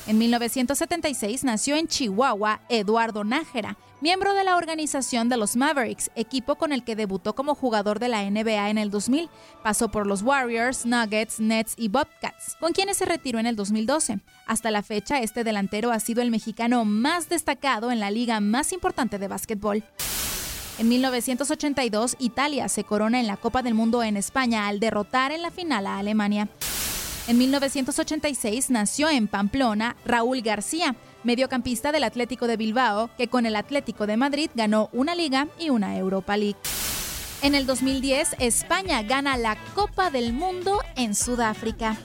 En 0.06 0.18
1976 0.18 1.44
nació 1.44 1.76
en 1.76 1.86
Chihuahua 1.86 2.60
Eduardo 2.68 3.22
Nájera, 3.22 3.76
miembro 4.00 4.34
de 4.34 4.42
la 4.42 4.56
organización 4.56 5.28
de 5.28 5.36
los 5.36 5.54
Mavericks, 5.54 6.10
equipo 6.16 6.56
con 6.56 6.72
el 6.72 6.82
que 6.82 6.96
debutó 6.96 7.36
como 7.36 7.54
jugador 7.54 8.00
de 8.00 8.08
la 8.08 8.28
NBA 8.28 8.70
en 8.70 8.78
el 8.78 8.90
2000. 8.90 9.30
Pasó 9.62 9.90
por 9.90 10.08
los 10.08 10.22
Warriors, 10.22 10.86
Nuggets, 10.86 11.38
Nets 11.38 11.74
y 11.76 11.86
Bobcats, 11.86 12.56
con 12.58 12.72
quienes 12.72 12.96
se 12.96 13.04
retiró 13.04 13.38
en 13.38 13.46
el 13.46 13.54
2012. 13.54 14.18
Hasta 14.44 14.72
la 14.72 14.82
fecha, 14.82 15.20
este 15.20 15.44
delantero 15.44 15.92
ha 15.92 16.00
sido 16.00 16.20
el 16.20 16.32
mexicano 16.32 16.84
más 16.84 17.28
destacado 17.28 17.92
en 17.92 18.00
la 18.00 18.10
liga 18.10 18.40
más 18.40 18.72
importante 18.72 19.20
de 19.20 19.28
básquetbol. 19.28 19.84
En 20.78 20.88
1982, 20.88 22.16
Italia 22.18 22.68
se 22.68 22.82
corona 22.82 23.20
en 23.20 23.28
la 23.28 23.36
Copa 23.36 23.62
del 23.62 23.74
Mundo 23.74 24.02
en 24.02 24.16
España 24.16 24.66
al 24.66 24.80
derrotar 24.80 25.30
en 25.30 25.42
la 25.42 25.52
final 25.52 25.86
a 25.86 25.98
Alemania. 25.98 26.48
En 27.28 27.38
1986 27.38 28.70
nació 28.70 29.08
en 29.08 29.28
Pamplona 29.28 29.96
Raúl 30.04 30.42
García, 30.42 30.96
mediocampista 31.22 31.92
del 31.92 32.02
Atlético 32.02 32.48
de 32.48 32.56
Bilbao, 32.56 33.10
que 33.16 33.28
con 33.28 33.46
el 33.46 33.54
Atlético 33.54 34.08
de 34.08 34.16
Madrid 34.16 34.50
ganó 34.56 34.88
una 34.92 35.14
Liga 35.14 35.46
y 35.56 35.70
una 35.70 35.96
Europa 35.96 36.36
League. 36.36 36.58
En 37.40 37.54
el 37.54 37.64
2010, 37.66 38.36
España 38.40 39.02
gana 39.02 39.36
la 39.36 39.56
Copa 39.74 40.10
del 40.10 40.32
Mundo 40.32 40.80
en 40.96 41.14
Sudáfrica. 41.14 41.96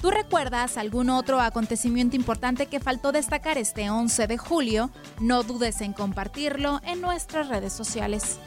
¿Tú 0.00 0.10
recuerdas 0.10 0.76
algún 0.76 1.10
otro 1.10 1.40
acontecimiento 1.40 2.16
importante 2.16 2.66
que 2.66 2.80
faltó 2.80 3.12
destacar 3.12 3.56
este 3.56 3.90
11 3.90 4.26
de 4.26 4.38
julio? 4.38 4.90
No 5.20 5.42
dudes 5.42 5.80
en 5.80 5.94
compartirlo 5.94 6.80
en 6.84 7.00
nuestras 7.00 7.48
redes 7.48 7.72
sociales. 7.72 8.38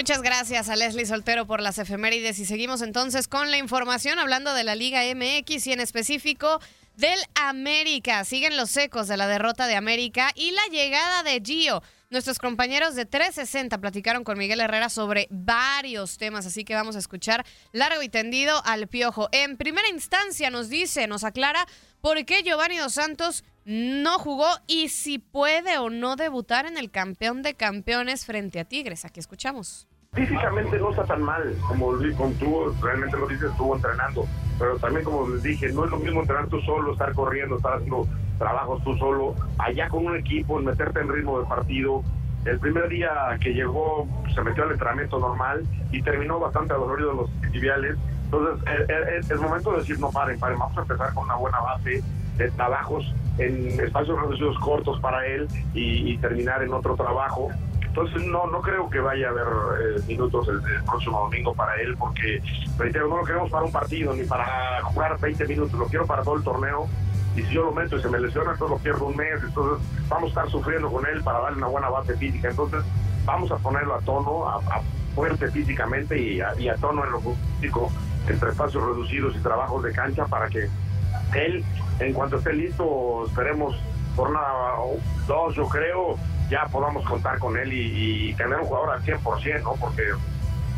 Muchas 0.00 0.22
gracias 0.22 0.70
a 0.70 0.76
Leslie 0.76 1.04
Soltero 1.04 1.46
por 1.46 1.60
las 1.60 1.76
efemérides 1.76 2.38
y 2.38 2.46
seguimos 2.46 2.80
entonces 2.80 3.28
con 3.28 3.50
la 3.50 3.58
información 3.58 4.18
hablando 4.18 4.54
de 4.54 4.64
la 4.64 4.74
Liga 4.74 5.02
MX 5.14 5.66
y 5.66 5.72
en 5.74 5.80
específico 5.80 6.58
del 6.96 7.18
América. 7.34 8.24
Siguen 8.24 8.56
los 8.56 8.74
ecos 8.78 9.08
de 9.08 9.18
la 9.18 9.28
derrota 9.28 9.66
de 9.66 9.76
América 9.76 10.30
y 10.34 10.52
la 10.52 10.64
llegada 10.72 11.22
de 11.22 11.42
Gio. 11.44 11.82
Nuestros 12.08 12.38
compañeros 12.38 12.94
de 12.94 13.04
360 13.04 13.76
platicaron 13.76 14.24
con 14.24 14.38
Miguel 14.38 14.62
Herrera 14.62 14.88
sobre 14.88 15.28
varios 15.28 16.16
temas, 16.16 16.46
así 16.46 16.64
que 16.64 16.74
vamos 16.74 16.96
a 16.96 17.00
escuchar 17.00 17.44
largo 17.72 18.02
y 18.02 18.08
tendido 18.08 18.62
al 18.64 18.88
piojo. 18.88 19.28
En 19.32 19.58
primera 19.58 19.90
instancia 19.90 20.48
nos 20.48 20.70
dice, 20.70 21.08
nos 21.08 21.24
aclara 21.24 21.66
por 22.00 22.24
qué 22.24 22.42
Giovanni 22.42 22.78
Dos 22.78 22.94
Santos 22.94 23.44
no 23.66 24.18
jugó 24.18 24.48
y 24.66 24.88
si 24.88 25.18
puede 25.18 25.76
o 25.76 25.90
no 25.90 26.16
debutar 26.16 26.64
en 26.64 26.78
el 26.78 26.90
campeón 26.90 27.42
de 27.42 27.52
campeones 27.52 28.24
frente 28.24 28.60
a 28.60 28.64
Tigres. 28.64 29.04
Aquí 29.04 29.20
escuchamos. 29.20 29.89
Físicamente 30.12 30.76
no 30.80 30.90
está 30.90 31.04
tan 31.04 31.22
mal, 31.22 31.54
como, 31.68 31.92
como 32.16 32.32
tú 32.32 32.74
realmente 32.82 33.16
lo 33.16 33.28
dices, 33.28 33.48
estuvo 33.48 33.76
entrenando, 33.76 34.26
pero 34.58 34.76
también 34.78 35.04
como 35.04 35.28
les 35.28 35.40
dije, 35.44 35.72
no 35.72 35.84
es 35.84 35.90
lo 35.92 35.98
mismo 35.98 36.22
entrenar 36.22 36.48
tú 36.48 36.60
solo, 36.62 36.92
estar 36.92 37.12
corriendo, 37.12 37.56
estar 37.56 37.74
haciendo 37.74 38.08
trabajos 38.36 38.82
tú 38.82 38.96
solo, 38.96 39.36
allá 39.58 39.88
con 39.88 40.06
un 40.06 40.16
equipo, 40.16 40.58
meterte 40.58 40.98
en 40.98 41.10
ritmo 41.10 41.38
de 41.38 41.46
partido. 41.46 42.02
El 42.44 42.58
primer 42.58 42.88
día 42.88 43.38
que 43.40 43.54
llegó 43.54 44.08
se 44.34 44.42
metió 44.42 44.64
al 44.64 44.72
entrenamiento 44.72 45.20
normal 45.20 45.64
y 45.92 46.02
terminó 46.02 46.40
bastante 46.40 46.74
adolorido 46.74 47.12
los 47.12 47.52
tibiales. 47.52 47.96
Entonces 48.24 48.64
es, 48.88 49.30
es 49.30 49.40
momento 49.40 49.70
de 49.72 49.78
decir, 49.78 50.00
no 50.00 50.10
paren, 50.10 50.40
paren, 50.40 50.58
vamos 50.58 50.76
a 50.76 50.80
empezar 50.80 51.14
con 51.14 51.24
una 51.24 51.36
buena 51.36 51.60
base 51.60 52.02
de 52.36 52.50
trabajos 52.52 53.14
en 53.38 53.78
espacios 53.78 54.20
reducidos 54.20 54.58
cortos 54.58 54.98
para 55.00 55.24
él 55.24 55.46
y, 55.72 56.12
y 56.12 56.18
terminar 56.18 56.64
en 56.64 56.72
otro 56.72 56.96
trabajo. 56.96 57.48
Entonces 57.90 58.24
no 58.24 58.46
no 58.46 58.60
creo 58.62 58.88
que 58.88 59.00
vaya 59.00 59.26
a 59.26 59.30
haber 59.30 59.46
eh, 59.46 60.00
minutos 60.06 60.46
el, 60.48 60.60
próximo 60.84 61.20
domingo 61.20 61.52
para 61.54 61.74
él 61.80 61.96
porque, 61.98 62.40
no 62.78 63.16
lo 63.16 63.24
queremos 63.24 63.50
para 63.50 63.64
un 63.64 63.72
partido 63.72 64.14
ni 64.14 64.22
para 64.24 64.80
jugar 64.84 65.18
20 65.18 65.46
minutos, 65.48 65.78
lo 65.78 65.86
quiero 65.86 66.06
para 66.06 66.22
todo 66.22 66.36
el 66.36 66.44
torneo 66.44 66.86
y 67.34 67.42
si 67.42 67.52
yo 67.52 67.64
lo 67.64 67.72
meto 67.72 67.96
y 67.96 68.02
se 68.02 68.08
me 68.08 68.20
lesiona, 68.20 68.52
entonces 68.52 68.76
lo 68.76 68.82
pierdo 68.82 69.06
un 69.06 69.16
mes, 69.16 69.42
entonces 69.42 69.84
vamos 70.08 70.26
a 70.26 70.28
estar 70.28 70.50
sufriendo 70.50 70.88
con 70.90 71.04
él 71.04 71.20
para 71.22 71.40
darle 71.40 71.58
una 71.58 71.66
buena 71.66 71.88
base 71.88 72.16
física, 72.16 72.50
entonces 72.50 72.84
vamos 73.24 73.50
a 73.50 73.56
ponerlo 73.56 73.96
a 73.96 74.00
tono, 74.00 74.48
a, 74.48 74.56
a 74.56 74.82
fuerte 75.16 75.50
físicamente 75.50 76.16
y 76.16 76.40
a, 76.40 76.58
y 76.58 76.68
a 76.68 76.76
tono 76.76 77.04
en 77.04 77.10
lo 77.10 77.20
físico 77.20 77.90
entre 78.28 78.50
espacios 78.50 78.84
reducidos 78.84 79.34
y 79.36 79.40
trabajos 79.40 79.82
de 79.82 79.92
cancha 79.92 80.26
para 80.26 80.48
que 80.48 80.68
él, 81.34 81.64
en 81.98 82.12
cuanto 82.12 82.36
esté 82.36 82.52
listo, 82.52 83.26
esperemos 83.26 83.76
jornada 84.16 84.76
dos, 85.26 85.54
yo 85.54 85.68
creo, 85.68 86.16
ya 86.50 86.66
podamos 86.66 87.04
contar 87.06 87.38
con 87.38 87.56
él 87.56 87.72
y, 87.72 88.34
tener 88.34 88.58
un 88.58 88.66
jugador 88.66 88.90
al 88.90 89.02
100%, 89.02 89.62
¿no? 89.62 89.74
Porque, 89.74 90.02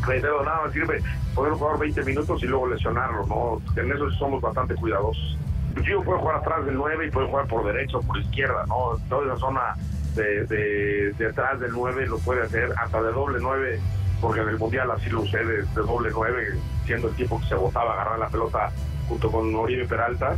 reitero, 0.05 0.43
nada 0.43 0.61
más 0.63 0.73
sirve 0.73 1.01
poner 1.33 1.53
un 1.53 1.57
jugador 1.57 1.79
20 1.79 2.03
minutos 2.03 2.43
y 2.43 2.45
luego 2.47 2.67
lesionarlo, 2.67 3.25
¿no? 3.25 3.61
En 3.81 3.91
eso 3.91 4.09
somos 4.11 4.41
bastante 4.41 4.75
cuidadosos. 4.75 5.37
Gio 5.83 6.03
puede 6.03 6.19
jugar 6.19 6.35
atrás 6.37 6.65
del 6.65 6.75
9 6.75 7.07
y 7.07 7.11
puede 7.11 7.27
jugar 7.27 7.47
por 7.47 7.65
derecha 7.65 7.97
o 7.97 8.01
por 8.01 8.17
izquierda, 8.19 8.65
¿no? 8.67 8.97
Toda 9.09 9.25
esa 9.25 9.37
zona 9.37 9.75
de, 10.15 10.45
de, 11.17 11.27
atrás 11.27 11.59
del 11.59 11.71
9 11.71 12.05
lo 12.05 12.19
puede 12.19 12.43
hacer 12.43 12.71
hasta 12.77 13.01
de 13.01 13.11
doble 13.11 13.39
9 13.41 13.79
porque 14.21 14.41
en 14.41 14.49
el 14.49 14.57
Mundial 14.57 14.89
así 14.91 15.09
lo 15.09 15.21
usé 15.21 15.43
de, 15.43 15.63
doble 15.73 16.09
9, 16.13 16.57
siendo 16.85 17.09
el 17.09 17.15
tipo 17.15 17.39
que 17.41 17.47
se 17.47 17.55
botaba 17.55 17.91
a 17.91 17.93
agarrar 17.95 18.19
la 18.19 18.29
pelota 18.29 18.71
junto 19.09 19.29
con 19.29 19.53
Oribe 19.53 19.85
Peralta 19.85 20.37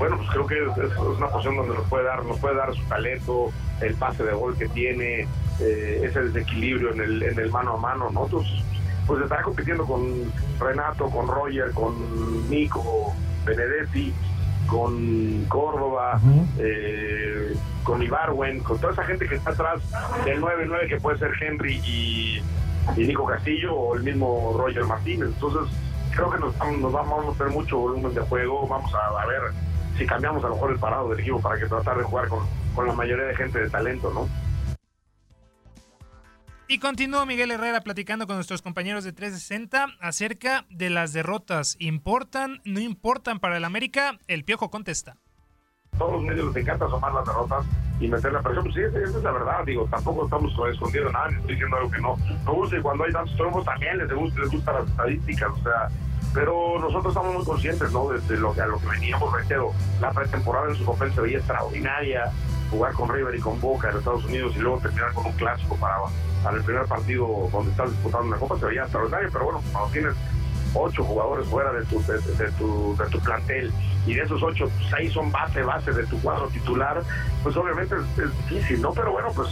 bueno, 0.00 0.16
pues 0.16 0.30
creo 0.30 0.46
que 0.46 0.54
es, 0.54 0.92
es 0.92 0.98
una 0.98 1.28
posición 1.28 1.56
donde 1.56 1.74
nos 1.74 1.86
puede 1.88 2.04
dar, 2.04 2.24
nos 2.24 2.38
puede 2.38 2.56
dar 2.56 2.74
su 2.74 2.82
talento, 2.84 3.50
el 3.82 3.94
pase 3.96 4.24
de 4.24 4.32
gol 4.32 4.56
que 4.56 4.66
tiene, 4.68 5.28
eh, 5.60 6.00
ese 6.02 6.22
desequilibrio 6.22 6.94
en 6.94 7.00
el, 7.02 7.22
en 7.22 7.38
el 7.38 7.50
mano 7.50 7.74
a 7.74 7.76
mano, 7.76 8.08
¿no? 8.10 8.24
Entonces, 8.24 8.64
pues 9.06 9.22
estará 9.22 9.42
compitiendo 9.42 9.84
con 9.84 10.32
Renato, 10.58 11.04
con 11.10 11.28
Roger, 11.28 11.70
con 11.72 12.48
Nico, 12.48 13.12
Benedetti, 13.44 14.14
con 14.66 15.44
Córdoba, 15.48 16.18
eh, 16.58 17.54
con 17.84 18.02
Ibarwen, 18.02 18.60
con 18.60 18.78
toda 18.78 18.94
esa 18.94 19.04
gente 19.04 19.28
que 19.28 19.34
está 19.34 19.50
atrás 19.50 19.82
del 20.24 20.40
9-9 20.40 20.88
que 20.88 20.96
puede 20.98 21.18
ser 21.18 21.32
Henry 21.42 21.78
y, 21.84 22.42
y 22.96 23.06
Nico 23.06 23.26
Castillo 23.26 23.74
o 23.74 23.96
el 23.96 24.02
mismo 24.02 24.54
Roger 24.56 24.84
Martínez. 24.84 25.28
Entonces, 25.28 25.76
creo 26.16 26.30
que 26.30 26.38
nos, 26.38 26.56
nos 26.78 26.90
vamos 26.90 27.34
a 27.34 27.38
tener 27.38 27.52
mucho 27.52 27.76
volumen 27.76 28.14
de 28.14 28.22
juego, 28.22 28.66
vamos 28.66 28.94
a, 28.94 29.20
a 29.20 29.26
ver 29.26 29.42
si 29.96 30.06
cambiamos 30.06 30.44
a 30.44 30.48
lo 30.48 30.54
mejor 30.54 30.72
el 30.72 30.78
parado 30.78 31.10
del 31.10 31.20
equipo 31.20 31.40
para 31.40 31.58
que 31.58 31.66
tratar 31.66 31.98
de 31.98 32.04
jugar 32.04 32.28
con, 32.28 32.46
con 32.74 32.86
la 32.86 32.92
mayoría 32.92 33.24
de 33.24 33.36
gente 33.36 33.58
de 33.58 33.70
talento, 33.70 34.10
¿no? 34.12 34.28
Y 36.70 36.78
continúa 36.78 37.26
Miguel 37.26 37.50
Herrera 37.50 37.80
platicando 37.80 38.28
con 38.28 38.36
nuestros 38.36 38.62
compañeros 38.62 39.02
de 39.02 39.12
360 39.12 39.88
acerca 40.00 40.66
de 40.70 40.88
las 40.88 41.12
derrotas. 41.12 41.74
¿Importan? 41.80 42.60
¿No 42.64 42.78
importan 42.78 43.40
para 43.40 43.56
el 43.56 43.64
América? 43.64 44.20
El 44.28 44.44
Piojo 44.44 44.70
contesta. 44.70 45.16
Todos 45.98 46.12
los 46.12 46.22
medios 46.22 46.46
les 46.54 46.62
encanta 46.62 46.86
tomar 46.86 47.12
las 47.12 47.26
derrotas 47.26 47.66
y 47.98 48.06
meter 48.06 48.32
la 48.32 48.40
presión. 48.40 48.62
Pues 48.62 48.76
sí, 48.76 48.82
esa 48.82 49.18
es 49.18 49.24
la 49.24 49.32
verdad. 49.32 49.64
Digo, 49.66 49.88
tampoco 49.90 50.26
estamos 50.26 50.52
escondiendo 50.72 51.10
nada, 51.10 51.30
ni 51.30 51.36
estoy 51.38 51.54
diciendo 51.54 51.76
algo 51.76 51.90
que 51.90 52.00
no. 52.00 52.16
Me 52.16 52.52
gusta 52.52 52.76
y 52.76 52.80
cuando 52.82 53.02
hay 53.02 53.12
tantos 53.12 53.34
triunfos 53.34 53.64
también 53.64 53.98
les 53.98 54.12
gusta, 54.14 54.40
les 54.40 54.50
gustan 54.50 54.74
las 54.76 54.88
estadísticas. 54.88 55.50
O 55.50 55.62
sea, 55.64 55.88
pero 56.32 56.78
nosotros 56.78 57.14
estamos 57.14 57.34
muy 57.34 57.44
conscientes, 57.44 57.92
¿no? 57.92 58.08
De, 58.08 58.36
lo 58.36 58.54
que 58.54 58.60
a 58.60 58.66
lo 58.66 58.78
que 58.78 58.86
veníamos, 58.86 59.32
reitero, 59.32 59.72
la 60.00 60.12
pretemporada 60.12 60.68
en 60.68 60.76
su 60.76 60.84
papel 60.84 61.12
se 61.12 61.20
veía 61.20 61.38
extraordinaria, 61.38 62.30
jugar 62.70 62.92
con 62.94 63.08
River 63.08 63.34
y 63.34 63.40
con 63.40 63.60
Boca 63.60 63.90
en 63.90 63.98
Estados 63.98 64.24
Unidos 64.24 64.54
y 64.56 64.60
luego 64.60 64.78
terminar 64.78 65.12
con 65.12 65.26
un 65.26 65.32
clásico 65.32 65.76
para, 65.76 65.96
para 66.42 66.56
el 66.56 66.62
primer 66.62 66.86
partido 66.86 67.48
donde 67.52 67.70
estás 67.70 67.90
disputando 67.90 68.28
una 68.28 68.36
copa 68.36 68.58
se 68.58 68.66
veía 68.66 68.82
extraordinario, 68.82 69.28
pero 69.32 69.44
bueno, 69.46 69.62
cuando 69.72 69.90
tienes 69.90 70.14
ocho 70.74 71.02
jugadores 71.02 71.48
fuera 71.48 71.72
de 71.72 71.84
tu, 71.86 72.00
de, 72.04 72.52
tu, 72.52 72.96
de 72.96 73.06
tu 73.10 73.18
plantel 73.20 73.72
y 74.06 74.14
de 74.14 74.22
esos 74.22 74.40
ocho, 74.42 74.70
seis 74.88 75.12
son 75.12 75.32
base, 75.32 75.62
base 75.62 75.92
de 75.92 76.06
tu 76.06 76.20
cuadro 76.20 76.46
titular, 76.48 77.02
pues 77.42 77.56
obviamente 77.56 77.96
es 77.96 78.48
difícil, 78.48 78.80
¿no? 78.80 78.92
Pero 78.92 79.12
bueno, 79.12 79.28
pues 79.34 79.48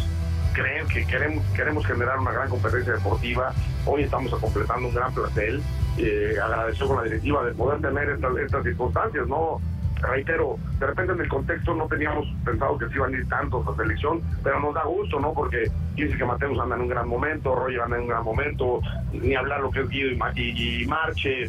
creen 0.59 0.87
que 0.89 1.05
queremos, 1.07 1.45
queremos 1.55 1.87
generar 1.87 2.19
una 2.19 2.33
gran 2.33 2.49
competencia 2.49 2.95
deportiva. 2.95 3.53
Hoy 3.87 4.03
estamos 4.03 4.31
completando 4.41 4.89
un 4.89 4.95
gran 4.95 5.15
plantel. 5.15 5.63
Eh, 5.99 6.35
agradeció 6.43 6.87
con 6.89 6.97
la 6.99 7.03
directiva 7.05 7.45
de 7.45 7.53
poder 7.55 7.81
tener 7.81 8.09
estas, 8.11 8.37
estas 8.37 8.65
circunstancias, 8.65 9.27
¿no? 9.29 9.61
Reitero, 10.01 10.57
de 10.79 10.87
repente 10.87 11.13
en 11.13 11.21
el 11.21 11.29
contexto 11.29 11.75
no 11.75 11.87
teníamos 11.89 12.27
pensado 12.45 12.79
que 12.79 12.87
se 12.89 12.95
iban 12.95 13.13
a 13.15 13.17
ir 13.19 13.29
tantos 13.29 13.67
a 13.67 13.75
selección, 13.77 14.21
pero 14.45 14.61
nos 14.61 14.73
da 14.75 14.85
gusto, 14.85 15.19
¿no? 15.19 15.33
Porque 15.35 15.65
dice 15.97 16.17
que 16.17 16.25
Mateus 16.25 16.59
anda 16.61 16.77
en 16.77 16.83
un 16.83 16.89
gran 16.89 17.09
momento, 17.09 17.55
Roger 17.55 17.81
anda 17.81 17.97
en 17.97 18.03
un 18.03 18.09
gran 18.09 18.23
momento, 18.25 18.81
ni 19.13 19.35
hablar 19.35 19.61
lo 19.61 19.71
que 19.73 19.81
es 19.81 19.89
Guido 19.89 20.11
y, 20.37 20.41
y- 20.41 20.83
y 20.83 20.87
Marche, 20.87 21.47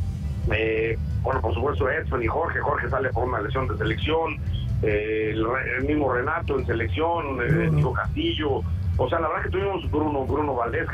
eh, 0.52 0.98
bueno, 1.22 1.42
por 1.42 1.54
supuesto 1.54 1.88
Edson 1.92 2.24
y 2.24 2.28
Jorge, 2.28 2.60
Jorge 2.60 2.90
sale 2.90 3.10
por 3.10 3.26
una 3.28 3.40
lesión 3.42 3.68
de 3.68 3.78
selección, 3.78 4.38
eh, 4.82 5.36
el, 5.36 5.84
mismo 5.86 6.12
Renato 6.12 6.58
en 6.58 6.66
selección, 6.66 7.40
eh, 7.44 7.70
Nico 7.72 7.94
Castillo, 7.94 8.62
o 9.00 9.10
sea, 9.10 9.20
la 9.20 9.28
verdad 9.30 9.44
que 9.44 9.50
tuvimos 9.50 9.90
Bruno, 9.90 10.26
Bruno 10.26 10.56
Valdés, 10.56 10.88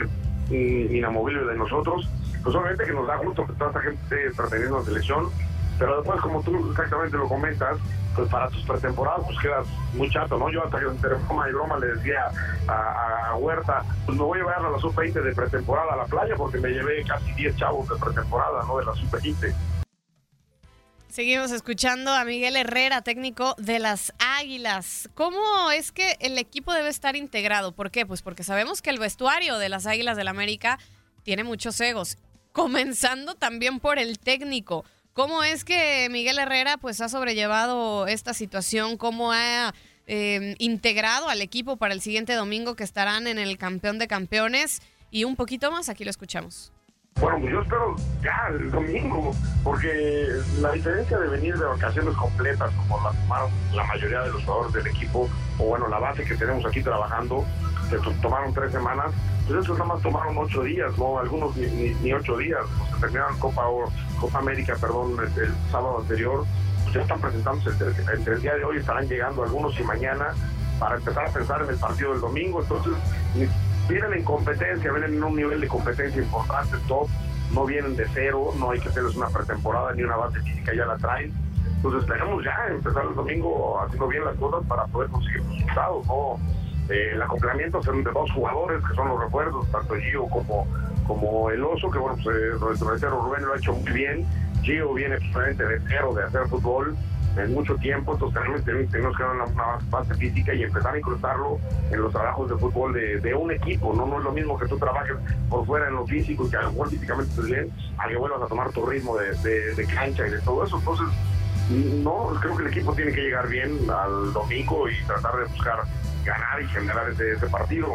inamovible 0.49 1.43
de 1.45 1.55
nosotros, 1.57 2.09
pues 2.43 2.55
obviamente 2.55 2.85
que 2.85 2.93
nos 2.93 3.07
da 3.07 3.15
gusto 3.17 3.45
que 3.47 3.53
toda 3.53 3.71
esta 3.71 3.81
gente 3.81 4.01
esté 4.03 4.15
perteneciendo 4.37 4.77
a 4.77 4.79
la 4.81 4.85
selección, 4.85 5.29
pero 5.79 5.97
después, 5.97 6.21
como 6.21 6.41
tú 6.43 6.69
exactamente 6.71 7.17
lo 7.17 7.27
comentas, 7.27 7.77
pues 8.15 8.29
para 8.29 8.47
tus 8.49 8.63
pretemporadas, 8.63 9.21
pues 9.25 9.37
quedas 9.39 9.67
muy 9.93 10.09
chato, 10.09 10.37
¿no? 10.37 10.49
Yo 10.49 10.63
hasta 10.63 10.79
que 10.79 10.85
entre 10.85 11.15
broma 11.15 11.49
y 11.49 11.51
broma 11.51 11.77
le 11.79 11.87
decía 11.87 12.19
a- 12.67 13.31
a 13.31 13.35
Huerta, 13.35 13.83
pues 14.05 14.17
me 14.17 14.23
voy 14.23 14.37
a 14.39 14.41
llevar 14.43 14.65
a 14.65 14.69
la 14.69 14.77
sub-20 14.79 15.21
de 15.21 15.33
pretemporada 15.35 15.93
a 15.93 15.97
la 15.97 16.05
playa 16.05 16.35
porque 16.37 16.59
me 16.59 16.69
llevé 16.69 17.03
casi 17.03 17.33
10 17.33 17.55
chavos 17.57 17.89
de 17.89 17.95
pretemporada, 17.97 18.63
¿no? 18.67 18.77
De 18.77 18.85
la 18.85 18.93
sub-20. 18.93 19.53
Seguimos 21.15 21.51
escuchando 21.51 22.11
a 22.11 22.25
Miguel 22.25 22.57
Herrera, 22.57 23.01
técnico 23.01 23.55
de 23.57 23.79
las 23.79 24.11
Águilas. 24.19 25.07
¿Cómo 25.13 25.71
es 25.71 25.93
que 25.93 26.17
el 26.19 26.37
equipo 26.37 26.73
debe 26.73 26.89
estar 26.89 27.15
integrado? 27.15 27.71
¿Por 27.71 27.89
qué? 27.89 28.05
Pues 28.05 28.21
porque 28.21 28.43
sabemos 28.43 28.81
que 28.81 28.89
el 28.89 28.99
vestuario 28.99 29.57
de 29.57 29.69
las 29.69 29.85
Águilas 29.85 30.17
del 30.17 30.27
América 30.27 30.77
tiene 31.23 31.45
muchos 31.45 31.79
egos, 31.79 32.17
comenzando 32.51 33.33
también 33.33 33.79
por 33.79 33.97
el 33.97 34.19
técnico. 34.19 34.83
¿Cómo 35.13 35.41
es 35.41 35.63
que 35.63 36.09
Miguel 36.11 36.37
Herrera 36.37 36.75
pues 36.75 36.99
ha 36.99 37.07
sobrellevado 37.07 38.07
esta 38.07 38.33
situación? 38.33 38.97
¿Cómo 38.97 39.31
ha 39.31 39.73
eh, 40.07 40.55
integrado 40.59 41.29
al 41.29 41.41
equipo 41.41 41.77
para 41.77 41.93
el 41.93 42.01
siguiente 42.01 42.33
domingo 42.33 42.75
que 42.75 42.83
estarán 42.83 43.27
en 43.27 43.39
el 43.39 43.57
campeón 43.57 43.99
de 43.99 44.09
campeones? 44.09 44.81
Y 45.11 45.23
un 45.23 45.37
poquito 45.37 45.71
más, 45.71 45.87
aquí 45.87 46.03
lo 46.03 46.09
escuchamos. 46.09 46.73
Bueno, 47.21 47.39
pues 47.39 47.53
yo 47.53 47.61
espero 47.61 47.95
ya 48.21 48.35
el 48.51 48.71
domingo, 48.71 49.31
porque 49.63 50.27
la 50.59 50.71
diferencia 50.73 51.17
de 51.17 51.27
venir 51.29 51.57
de 51.57 51.65
vacaciones 51.65 52.13
completas, 52.17 52.69
como 52.73 53.01
las 53.03 53.15
tomaron 53.21 53.49
la 53.73 53.85
mayoría 53.85 54.21
de 54.23 54.31
los 54.31 54.43
jugadores 54.43 54.73
del 54.73 54.87
equipo, 54.87 55.29
o 55.57 55.63
bueno, 55.63 55.87
la 55.87 55.99
base 55.99 56.25
que 56.25 56.35
tenemos 56.35 56.65
aquí 56.65 56.83
trabajando, 56.83 57.45
que 57.89 57.97
to- 57.99 58.11
tomaron 58.21 58.53
tres 58.53 58.73
semanas, 58.73 59.13
pues 59.47 59.63
esos 59.63 59.77
nada 59.79 59.93
más 59.93 60.01
tomaron 60.03 60.37
ocho 60.37 60.63
días, 60.63 60.97
¿no? 60.97 61.17
Algunos 61.17 61.55
ni, 61.55 61.67
ni- 61.67 61.93
ni 62.01 62.11
ocho 62.11 62.35
días, 62.35 62.59
o 62.83 62.85
sea, 62.89 62.97
terminaron 62.99 63.39
Copa, 63.39 63.65
O- 63.65 63.89
Copa 64.19 64.39
América, 64.39 64.75
perdón, 64.81 65.15
el, 65.17 65.41
el 65.41 65.53
sábado 65.71 65.99
anterior, 65.99 66.43
pues 66.83 66.95
ya 66.95 67.01
están 67.01 67.21
presentándose 67.21 67.69
entre, 67.69 68.13
entre 68.13 68.33
el 68.33 68.41
día 68.41 68.55
de 68.55 68.65
hoy, 68.65 68.77
estarán 68.79 69.07
llegando 69.07 69.41
algunos 69.43 69.79
y 69.79 69.83
mañana 69.83 70.33
para 70.81 70.97
empezar 70.97 71.25
a 71.25 71.31
pensar 71.31 71.61
en 71.61 71.69
el 71.69 71.77
partido 71.77 72.11
del 72.11 72.19
domingo, 72.19 72.61
entonces 72.61 72.91
ni- 73.35 73.47
vienen 73.87 74.13
en 74.13 74.23
competencia, 74.23 74.91
vienen 74.91 75.15
en 75.15 75.23
un 75.23 75.35
nivel 75.35 75.61
de 75.61 75.67
competencia 75.67 76.21
importante, 76.21 76.77
top, 76.87 77.07
no 77.53 77.65
vienen 77.65 77.95
de 77.95 78.05
cero, 78.13 78.51
no 78.57 78.71
hay 78.71 78.79
que 78.79 78.89
hacerles 78.89 79.15
una 79.15 79.27
pretemporada 79.29 79.93
ni 79.93 80.03
una 80.03 80.15
base 80.15 80.41
física, 80.41 80.73
ya 80.73 80.85
la 80.85 80.97
traen. 80.97 81.31
Entonces 81.77 82.01
esperemos 82.01 82.43
ya 82.43 82.67
empezar 82.69 83.05
el 83.05 83.15
domingo 83.15 83.79
haciendo 83.81 84.07
bien 84.07 84.25
las 84.25 84.35
cosas 84.37 84.65
para 84.67 84.85
poder 84.87 85.09
conseguir 85.09 85.43
resultados, 85.43 86.05
¿no? 86.07 86.39
Eh, 86.89 87.11
el 87.13 87.21
acoplamiento 87.21 87.79
de 87.79 88.03
dos 88.03 88.31
jugadores 88.31 88.83
que 88.87 88.95
son 88.95 89.07
los 89.07 89.19
refuerzos, 89.19 89.71
tanto 89.71 89.95
Gio 89.95 90.27
como, 90.27 90.67
como 91.07 91.49
el 91.49 91.63
Oso, 91.63 91.89
que 91.89 91.97
bueno, 91.97 92.17
pues 92.23 92.35
eh, 92.37 92.57
nuestro 92.59 92.91
reitero 92.91 93.21
Rubén 93.21 93.45
lo 93.45 93.53
ha 93.53 93.57
hecho 93.57 93.73
muy 93.73 93.91
bien. 93.91 94.25
Gio 94.61 94.93
viene 94.93 95.17
precisamente 95.17 95.65
de 95.65 95.81
cero, 95.87 96.13
de 96.13 96.23
hacer 96.23 96.47
fútbol 96.47 96.95
en 97.37 97.53
mucho 97.53 97.75
tiempo, 97.75 98.13
entonces 98.13 98.39
tenemos, 98.63 98.91
tenemos 98.91 99.17
que 99.17 99.23
dar 99.23 99.35
una, 99.35 99.45
una 99.45 99.77
base 99.89 100.15
física 100.15 100.53
y 100.53 100.63
empezar 100.63 100.93
a 100.95 100.97
incrustarlo 100.97 101.59
en 101.91 102.01
los 102.01 102.11
trabajos 102.11 102.49
de 102.49 102.55
fútbol 102.57 102.93
de, 102.93 103.19
de 103.19 103.33
un 103.33 103.51
equipo, 103.51 103.93
¿no? 103.93 104.05
No 104.05 104.17
es 104.19 104.23
lo 104.23 104.31
mismo 104.31 104.57
que 104.57 104.67
tú 104.67 104.77
trabajes 104.77 105.15
por 105.49 105.65
fuera 105.65 105.87
en 105.87 105.95
lo 105.95 106.05
físico 106.07 106.45
y 106.47 106.49
que 106.49 106.57
a 106.57 106.61
lo 106.63 106.71
mejor 106.71 106.89
físicamente 106.89 107.29
estés 107.31 107.45
bien, 107.45 107.69
a 107.97 108.07
que 108.07 108.15
vuelvas 108.17 108.41
a 108.41 108.47
tomar 108.47 108.71
tu 108.71 108.85
ritmo 108.85 109.17
de, 109.17 109.33
de- 109.43 109.75
de 109.75 109.85
cancha 109.85 110.27
y 110.27 110.31
de 110.31 110.39
todo 110.41 110.63
eso. 110.65 110.77
Entonces, 110.77 111.07
no, 112.03 112.27
creo 112.41 112.55
que 112.55 112.63
el 112.63 112.69
equipo 112.69 112.93
tiene 112.93 113.11
que 113.11 113.21
llegar 113.21 113.47
bien 113.47 113.77
al 113.89 114.31
domingo 114.33 114.87
y 114.89 114.93
tratar 115.07 115.35
de 115.37 115.45
buscar 115.45 115.79
ganar 116.23 116.61
y 116.61 116.67
generar 116.67 117.09
ese, 117.09 117.33
ese 117.33 117.47
partido. 117.47 117.93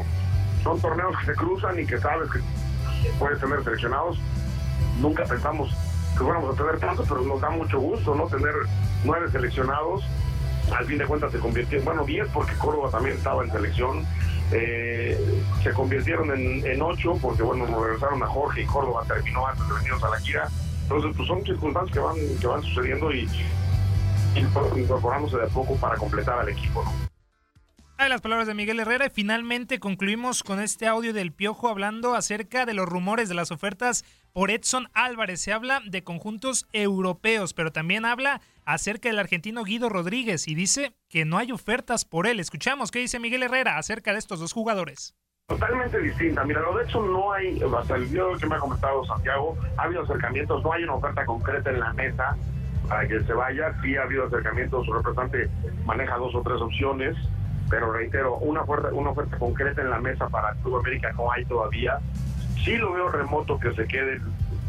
Son 0.62 0.80
torneos 0.80 1.16
que 1.18 1.26
se 1.26 1.34
cruzan 1.34 1.78
y 1.78 1.86
que 1.86 1.98
sabes 1.98 2.30
que 2.30 2.40
puedes 3.18 3.38
tener 3.40 3.62
seleccionados. 3.64 4.18
Nunca 5.00 5.24
pensamos 5.24 5.74
que 6.20 6.24
fuéramos 6.26 6.54
a 6.54 6.62
tener 6.62 6.78
tantos, 6.78 7.08
pero 7.08 7.22
nos 7.22 7.40
da 7.40 7.48
mucho 7.48 7.80
gusto, 7.80 8.14
¿no? 8.14 8.26
Tener 8.26 8.52
nueve 9.04 9.30
seleccionados. 9.30 10.04
Al 10.70 10.84
fin 10.84 10.98
de 10.98 11.06
cuentas 11.06 11.32
se 11.32 11.38
convirtieron, 11.38 11.84
bueno, 11.86 12.04
diez 12.04 12.28
porque 12.32 12.52
Córdoba 12.56 12.90
también 12.90 13.16
estaba 13.16 13.42
en 13.42 13.50
selección. 13.50 14.06
Eh, 14.52 15.42
se 15.62 15.70
convirtieron 15.72 16.30
en, 16.30 16.66
en 16.66 16.82
ocho 16.82 17.16
porque, 17.22 17.42
bueno, 17.42 17.66
nos 17.66 17.82
regresaron 17.82 18.22
a 18.22 18.26
Jorge 18.26 18.62
y 18.62 18.66
Córdoba 18.66 19.02
terminó 19.08 19.46
antes 19.46 19.66
de 19.66 19.74
venirnos 19.74 20.04
a 20.04 20.10
la 20.10 20.18
gira. 20.18 20.48
Entonces, 20.82 21.12
pues 21.16 21.26
son 21.26 21.42
circunstancias 21.42 21.94
que 21.94 22.00
van, 22.00 22.16
que 22.38 22.46
van 22.46 22.62
sucediendo 22.62 23.10
y, 23.12 23.20
y 24.34 24.78
incorporándose 24.78 25.38
de 25.38 25.44
a 25.44 25.48
poco 25.48 25.74
para 25.76 25.96
completar 25.96 26.38
al 26.38 26.50
equipo, 26.50 26.84
¿no? 26.84 27.09
Hay 28.00 28.08
las 28.08 28.22
palabras 28.22 28.46
de 28.46 28.54
Miguel 28.54 28.80
Herrera 28.80 29.08
y 29.08 29.10
finalmente 29.10 29.78
concluimos 29.78 30.42
con 30.42 30.58
este 30.58 30.86
audio 30.86 31.12
del 31.12 31.32
Piojo 31.32 31.68
hablando 31.68 32.14
acerca 32.14 32.64
de 32.64 32.72
los 32.72 32.88
rumores 32.88 33.28
de 33.28 33.34
las 33.34 33.50
ofertas 33.50 34.06
por 34.32 34.50
Edson 34.50 34.88
Álvarez. 34.94 35.42
Se 35.42 35.52
habla 35.52 35.82
de 35.84 36.02
conjuntos 36.02 36.66
europeos, 36.72 37.52
pero 37.52 37.72
también 37.72 38.06
habla 38.06 38.40
acerca 38.64 39.10
del 39.10 39.18
argentino 39.18 39.64
Guido 39.64 39.90
Rodríguez 39.90 40.48
y 40.48 40.54
dice 40.54 40.94
que 41.10 41.26
no 41.26 41.36
hay 41.36 41.52
ofertas 41.52 42.06
por 42.06 42.26
él. 42.26 42.40
Escuchamos 42.40 42.90
qué 42.90 43.00
dice 43.00 43.20
Miguel 43.20 43.42
Herrera 43.42 43.76
acerca 43.76 44.14
de 44.14 44.18
estos 44.18 44.40
dos 44.40 44.54
jugadores. 44.54 45.14
Totalmente 45.48 45.98
distinta. 46.00 46.42
Mira, 46.44 46.62
lo 46.62 46.78
de 46.78 46.84
hecho 46.84 47.02
no 47.02 47.34
hay, 47.34 47.60
hasta 47.78 47.96
el 47.96 48.10
día 48.10 48.24
de 48.24 48.38
que 48.38 48.46
me 48.46 48.54
ha 48.54 48.60
comentado 48.60 49.04
Santiago, 49.04 49.58
ha 49.76 49.82
habido 49.82 50.04
acercamientos, 50.04 50.64
no 50.64 50.72
hay 50.72 50.84
una 50.84 50.94
oferta 50.94 51.26
concreta 51.26 51.68
en 51.68 51.80
la 51.80 51.92
mesa 51.92 52.34
para 52.88 53.06
que 53.06 53.22
se 53.24 53.32
vaya. 53.34 53.78
Sí 53.82 53.94
ha 53.94 54.04
habido 54.04 54.24
acercamientos, 54.24 54.86
su 54.86 54.92
representante 54.94 55.50
maneja 55.84 56.16
dos 56.16 56.34
o 56.34 56.40
tres 56.40 56.62
opciones, 56.62 57.14
pero 57.70 57.92
reitero, 57.92 58.36
una 58.38 58.62
oferta, 58.62 58.88
una 58.92 59.10
oferta 59.10 59.38
concreta 59.38 59.80
en 59.80 59.90
la 59.90 60.00
mesa 60.00 60.28
para 60.28 60.52
Club 60.54 60.78
América 60.78 61.12
no 61.16 61.30
hay 61.30 61.44
todavía. 61.44 61.98
Sí 62.64 62.76
lo 62.76 62.92
veo 62.92 63.08
remoto 63.08 63.58
que 63.58 63.72
se 63.72 63.86
quede, 63.86 64.20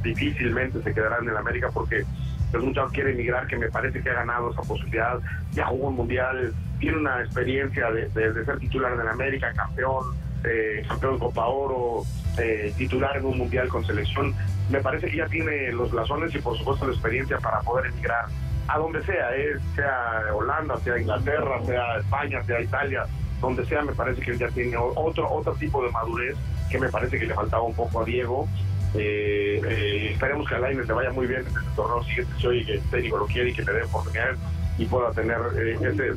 difícilmente 0.04 0.82
se 0.84 0.94
quedará 0.94 1.18
en 1.18 1.28
el 1.28 1.36
América 1.36 1.70
porque 1.74 2.06
el 2.54 2.62
muchacho 2.62 2.90
quiere 2.94 3.12
emigrar, 3.12 3.48
que 3.48 3.58
me 3.58 3.70
parece 3.70 4.02
que 4.02 4.10
ha 4.10 4.14
ganado 4.14 4.52
esa 4.52 4.62
posibilidad, 4.62 5.20
ya 5.52 5.66
jugó 5.66 5.88
un 5.88 5.96
mundial, 5.96 6.54
tiene 6.80 6.98
una 6.98 7.22
experiencia 7.22 7.90
de, 7.92 8.10
ser 8.12 8.60
titular 8.60 8.94
en 8.94 9.08
América, 9.08 9.52
campeón, 9.54 10.04
eh, 10.44 10.84
campeón 10.88 11.18
Copa 11.18 11.46
Oro, 11.48 12.04
eh, 12.38 12.74
titular 12.78 13.18
en 13.18 13.26
un 13.26 13.38
mundial 13.38 13.68
con 13.70 13.86
selección. 13.86 14.36
Me 14.70 14.80
parece 14.80 15.08
que 15.08 15.18
ya 15.18 15.28
tiene 15.28 15.72
los 15.72 15.92
blasones 15.92 16.36
y 16.36 16.40
por 16.40 16.58
supuesto 16.58 16.86
la 16.86 16.94
experiencia 16.94 17.38
para 17.40 17.62
poder 17.62 17.88
emigrar 17.88 18.26
a 18.68 18.78
donde 18.78 19.04
sea, 19.04 19.36
eh, 19.36 19.58
sea 19.76 20.22
Holanda, 20.34 20.78
sea 20.78 21.00
Inglaterra, 21.00 21.62
sea 21.66 21.98
España, 21.98 22.44
sea 22.44 22.62
Italia, 22.62 23.06
donde 23.40 23.66
sea, 23.66 23.82
me 23.82 23.94
parece 23.94 24.22
que 24.22 24.38
ya 24.38 24.48
tiene 24.50 24.78
otro, 24.78 25.30
otro 25.32 25.54
tipo 25.56 25.84
de 25.84 25.92
madurez 25.92 26.36
que 26.70 26.80
me 26.80 26.90
parece 26.90 27.20
que 27.20 27.26
le 27.26 27.34
faltaba 27.34 27.64
un 27.64 27.74
poco 27.74 28.02
a 28.02 28.06
Diego. 28.06 28.48
Eh, 28.94 29.62
eh, 29.66 30.10
esperemos 30.14 30.48
que 30.48 30.56
a 30.56 30.60
Lainez 30.60 30.88
le 30.88 30.94
vaya 30.94 31.12
muy 31.12 31.28
bien 31.28 31.42
en 31.42 31.48
este 31.48 31.76
torneo 31.76 32.04
siguiente, 32.04 32.34
si 32.40 32.66
que 32.66 32.74
el 32.74 32.82
técnico 32.90 33.18
lo 33.18 33.26
quiere 33.26 33.50
y 33.50 33.54
que 33.54 33.64
le 33.64 33.74
dé 33.74 33.84
oportunidades 33.84 34.38
y 34.78 34.86
pueda 34.86 35.12
tener 35.12 35.38
ese, 35.58 36.14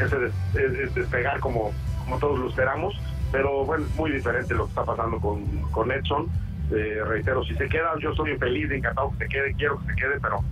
ese 0.00 0.90
despegar 0.94 1.40
como, 1.40 1.72
como 2.04 2.18
todos 2.18 2.38
lo 2.38 2.48
esperamos. 2.48 2.98
Pero 3.32 3.64
bueno, 3.64 3.86
es 3.86 3.94
muy 3.96 4.10
diferente 4.10 4.54
lo 4.54 4.64
que 4.64 4.70
está 4.70 4.84
pasando 4.84 5.18
con, 5.18 5.44
con 5.70 5.90
Edson. 5.90 6.28
reitero, 6.70 7.44
si 7.44 7.54
se 7.54 7.68
queda, 7.68 7.94
yo 7.98 8.10
estoy 8.10 8.36
feliz, 8.36 8.70
encantado 8.70 9.10
que 9.12 9.24
se 9.24 9.28
quede, 9.28 9.54
quiero 9.54 9.78
que 9.80 9.86
se 9.86 9.94
quede, 9.94 10.20
pero 10.20 10.42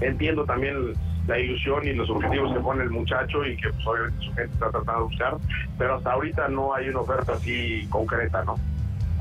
entiendo 0.00 0.44
también 0.44 0.94
la 1.26 1.38
ilusión 1.38 1.86
y 1.86 1.92
los 1.92 2.08
objetivos 2.10 2.52
que 2.52 2.60
pone 2.60 2.82
el 2.82 2.90
muchacho 2.90 3.44
y 3.44 3.56
que 3.56 3.70
pues, 3.70 3.86
obviamente 3.86 4.24
su 4.24 4.34
gente 4.34 4.52
está 4.52 4.70
tratando 4.70 5.00
de 5.00 5.06
buscar, 5.06 5.36
pero 5.78 5.94
hasta 5.96 6.12
ahorita 6.12 6.48
no 6.48 6.74
hay 6.74 6.88
una 6.88 7.00
oferta 7.00 7.32
así 7.34 7.86
concreta, 7.88 8.44
¿no? 8.44 8.56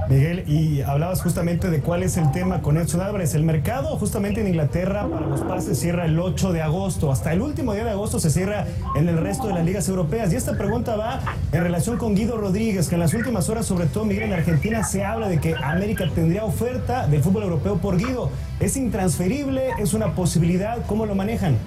Miguel, 0.08 0.44
y 0.48 0.82
hablabas 0.82 1.22
justamente 1.22 1.70
de 1.70 1.82
cuál 1.82 2.04
es 2.04 2.18
el 2.18 2.32
tema 2.32 2.62
con 2.62 2.78
Edson 2.78 3.02
Álvarez. 3.02 3.36
El 3.36 3.44
mercado 3.44 3.98
justamente 3.98 4.42
en 4.42 4.48
Inglaterra 4.48 5.08
para 5.08 5.28
los 5.28 5.42
pases 5.42 5.80
cierra 5.80 6.06
el 6.06 6.20
8 6.20 6.52
de 6.52 6.62
agosto. 6.62 7.12
Hasta 7.12 7.34
el 7.34 7.42
último 7.42 7.74
día 7.74 7.84
de 7.84 7.92
agosto 7.92 8.20
se 8.20 8.30
cierra 8.30 8.66
en 8.96 9.08
el 9.08 9.18
resto 9.18 9.48
de 9.48 9.54
las 9.54 9.66
ligas 9.66 9.88
europeas. 9.88 10.34
Y 10.34 10.36
esta 10.36 10.58
pregunta 10.58 10.96
va 10.96 11.20
en 11.52 11.62
relación 11.62 11.98
con 11.98 12.16
Guido 12.16 12.38
Rodríguez, 12.38 12.88
que 12.88 12.96
en 12.96 13.02
las 13.02 13.14
últimas 13.14 13.50
horas, 13.50 13.66
sobre 13.66 13.86
todo 13.86 14.06
Miguel, 14.06 14.24
en 14.24 14.34
Argentina 14.34 14.84
se 14.84 15.06
habla 15.06 15.28
de 15.28 15.40
que 15.40 15.56
América 15.56 16.06
tendría 16.14 16.44
oferta 16.44 17.06
del 17.08 17.22
fútbol 17.22 17.44
europeo 17.44 17.78
por 17.78 17.98
Guido. 17.98 18.32
¿Es 18.60 18.78
intransferible? 18.78 19.70
¿Es 19.80 19.94
una 19.94 20.16
posibilidad? 20.16 20.86
¿Cómo 20.86 21.06
lo 21.06 21.16
manejan? 21.16 21.58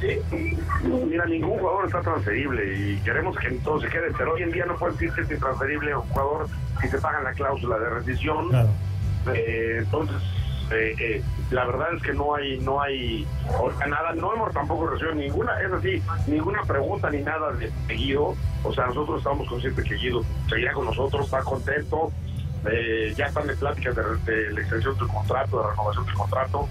Mira, 1.09 1.27
ningún 1.27 1.59
jugador 1.59 1.87
está 1.87 2.01
transferible 2.01 2.77
y 2.77 2.97
queremos 3.01 3.37
que 3.39 3.51
se 3.51 3.89
quede, 3.89 4.13
pero 4.17 4.35
hoy 4.35 4.43
en 4.43 4.51
día 4.51 4.67
no 4.67 4.77
puede 4.77 4.93
decir 4.93 5.13
que 5.13 5.23
es 5.23 5.31
intransferible 5.31 5.95
un 5.95 6.03
jugador 6.03 6.49
si 6.83 6.89
se 6.89 6.99
pagan 6.99 7.25
la 7.25 7.33
cláusula 7.33 7.79
de 7.79 7.89
rescisión. 7.89 8.51
Eh, 9.33 9.79
entonces, 9.79 10.17
eh, 10.73 10.95
eh, 10.99 11.23
la 11.51 11.65
verdad 11.65 11.95
es 11.95 12.03
que 12.03 12.13
no 12.13 12.35
hay, 12.35 12.59
no 12.59 12.83
hay 12.83 13.27
nada, 13.89 14.13
no 14.15 14.35
hemos 14.35 14.53
tampoco 14.53 14.89
recibido 14.89 15.15
ninguna, 15.15 15.61
es 15.61 15.73
así, 15.73 16.03
ninguna 16.27 16.63
pregunta 16.63 17.09
ni 17.11 17.23
nada 17.23 17.53
de, 17.53 17.71
Guido. 17.89 18.35
O 18.65 18.73
sea, 18.73 18.87
nosotros 18.87 19.19
estamos 19.19 19.49
conscientes 19.49 19.85
que 19.85 19.95
Guido 19.95 20.25
seguirá 20.49 20.73
con 20.73 20.87
nosotros, 20.87 21.25
está 21.27 21.43
contento. 21.43 22.11
ya 23.17 23.27
están 23.27 23.49
en 23.49 23.57
pláticas 23.57 23.97
de, 23.97 24.53
la 24.53 24.61
extensión 24.61 24.97
del 24.99 25.09
contrato, 25.09 25.63
de 25.63 25.71
renovación 25.71 26.07
del 26.07 26.15
contrato. 26.15 26.69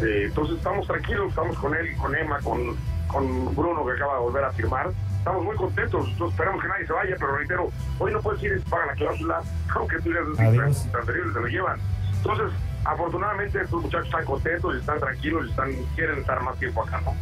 entonces 0.00 0.56
estamos 0.56 0.86
tranquilos, 0.86 1.28
estamos 1.30 1.58
con 1.58 1.74
él, 1.74 1.96
con 1.96 2.14
Emma, 2.14 2.38
con, 2.40 2.76
con 3.08 3.54
Bruno 3.56 3.84
que 3.84 3.92
acaba 3.92 4.14
de 4.14 4.20
volver 4.20 4.44
a 4.44 4.52
firmar 4.52 4.90
estamos 5.20 5.44
muy 5.44 5.56
contentos, 5.56 6.08
esperamos 6.08 6.62
que 6.62 6.68
nadie 6.68 6.86
se 6.86 6.92
vaya, 6.94 7.14
pero 7.18 7.36
reitero, 7.36 7.70
hoy 7.98 8.12
no 8.12 8.20
puedes 8.22 8.42
ir 8.42 8.62
paga 8.64 8.86
la 8.86 8.94
cláusula, 8.94 9.42
aunque 9.74 9.98
tú 9.98 10.08
digas 10.08 10.88
anteriores 10.94 11.32
se 11.34 11.40
lo 11.40 11.46
llevan. 11.46 11.78
Entonces, 12.16 12.58
afortunadamente 12.84 13.60
estos 13.60 13.82
muchachos 13.82 14.06
están 14.06 14.24
contentos 14.24 14.74
y 14.74 14.78
están 14.78 14.98
tranquilos 14.98 15.46
y 15.46 15.50
están, 15.50 15.72
quieren 15.94 16.18
estar 16.20 16.42
más 16.42 16.58
tiempo 16.58 16.82
acá, 16.82 17.02
¿no? 17.02 17.14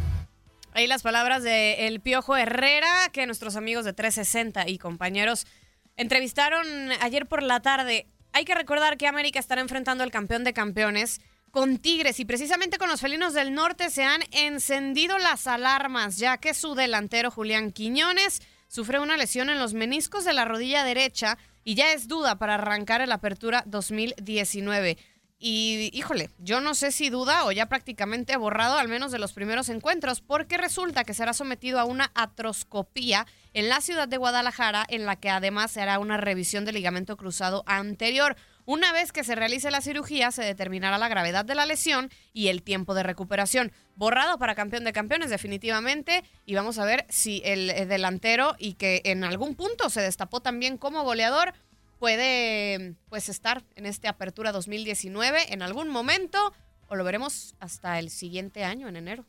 Ahí 0.73 0.87
las 0.87 1.03
palabras 1.03 1.43
de 1.43 1.87
El 1.87 1.99
Piojo 1.99 2.37
Herrera, 2.37 3.09
que 3.11 3.25
nuestros 3.25 3.57
amigos 3.57 3.83
de 3.83 3.91
360 3.91 4.69
y 4.69 4.77
compañeros 4.77 5.45
entrevistaron 5.97 6.65
ayer 7.01 7.25
por 7.25 7.43
la 7.43 7.59
tarde. 7.59 8.07
Hay 8.31 8.45
que 8.45 8.55
recordar 8.55 8.95
que 8.95 9.07
América 9.07 9.39
estará 9.39 9.59
enfrentando 9.59 10.05
al 10.05 10.11
campeón 10.11 10.45
de 10.45 10.53
campeones 10.53 11.19
con 11.51 11.77
Tigres 11.77 12.19
y 12.19 12.25
precisamente 12.25 12.77
con 12.77 12.89
los 12.89 13.01
felinos 13.01 13.33
del 13.33 13.53
norte 13.53 13.89
se 13.89 14.03
han 14.03 14.21
encendido 14.31 15.17
las 15.17 15.47
alarmas 15.47 16.17
ya 16.17 16.37
que 16.37 16.53
su 16.53 16.75
delantero 16.75 17.31
Julián 17.31 17.71
Quiñones 17.71 18.41
sufre 18.67 18.99
una 18.99 19.17
lesión 19.17 19.49
en 19.49 19.59
los 19.59 19.73
meniscos 19.73 20.25
de 20.25 20.33
la 20.33 20.45
rodilla 20.45 20.83
derecha 20.83 21.37
y 21.63 21.75
ya 21.75 21.91
es 21.93 22.07
duda 22.07 22.37
para 22.37 22.55
arrancar 22.55 23.01
el 23.01 23.11
Apertura 23.11 23.63
2019. 23.65 24.97
Y 25.41 25.89
híjole, 25.93 26.29
yo 26.37 26.59
no 26.59 26.75
sé 26.75 26.91
si 26.91 27.09
duda 27.09 27.45
o 27.45 27.51
ya 27.53 27.67
prácticamente 27.67 28.35
borrado 28.35 28.77
al 28.77 28.89
menos 28.89 29.11
de 29.11 29.19
los 29.19 29.31
primeros 29.31 29.69
encuentros, 29.69 30.19
porque 30.19 30.57
resulta 30.57 31.05
que 31.05 31.13
será 31.13 31.33
sometido 31.33 31.79
a 31.79 31.85
una 31.85 32.11
atroscopía 32.13 33.25
en 33.53 33.69
la 33.69 33.79
ciudad 33.79 34.09
de 34.09 34.17
Guadalajara, 34.17 34.85
en 34.89 35.05
la 35.05 35.15
que 35.15 35.29
además 35.29 35.71
se 35.71 35.81
hará 35.81 35.99
una 35.99 36.17
revisión 36.17 36.65
del 36.65 36.75
ligamento 36.75 37.15
cruzado 37.15 37.63
anterior. 37.67 38.35
Una 38.69 38.93
vez 38.93 39.11
que 39.11 39.23
se 39.23 39.33
realice 39.33 39.71
la 39.71 39.81
cirugía, 39.81 40.29
se 40.29 40.43
determinará 40.43 40.99
la 40.99 41.09
gravedad 41.09 41.43
de 41.43 41.55
la 41.55 41.65
lesión 41.65 42.11
y 42.33 42.49
el 42.49 42.61
tiempo 42.61 42.93
de 42.93 43.01
recuperación. 43.01 43.71
Borrado 43.95 44.37
para 44.37 44.53
campeón 44.53 44.83
de 44.83 44.93
campeones, 44.93 45.31
definitivamente. 45.31 46.23
Y 46.45 46.53
vamos 46.53 46.77
a 46.77 46.85
ver 46.85 47.07
si 47.09 47.41
el 47.43 47.71
eh, 47.71 47.87
delantero 47.87 48.53
y 48.59 48.75
que 48.75 49.01
en 49.05 49.23
algún 49.23 49.55
punto 49.55 49.89
se 49.89 50.01
destapó 50.01 50.41
también 50.41 50.77
como 50.77 51.01
goleador 51.01 51.55
puede 51.97 52.93
pues 53.09 53.27
estar 53.27 53.63
en 53.75 53.87
esta 53.87 54.11
apertura 54.11 54.51
2019 54.51 55.51
en 55.51 55.63
algún 55.63 55.89
momento 55.89 56.53
o 56.89 56.95
lo 56.95 57.03
veremos 57.03 57.55
hasta 57.59 57.97
el 57.97 58.11
siguiente 58.11 58.65
año 58.65 58.87
en 58.87 58.97
enero. 58.97 59.25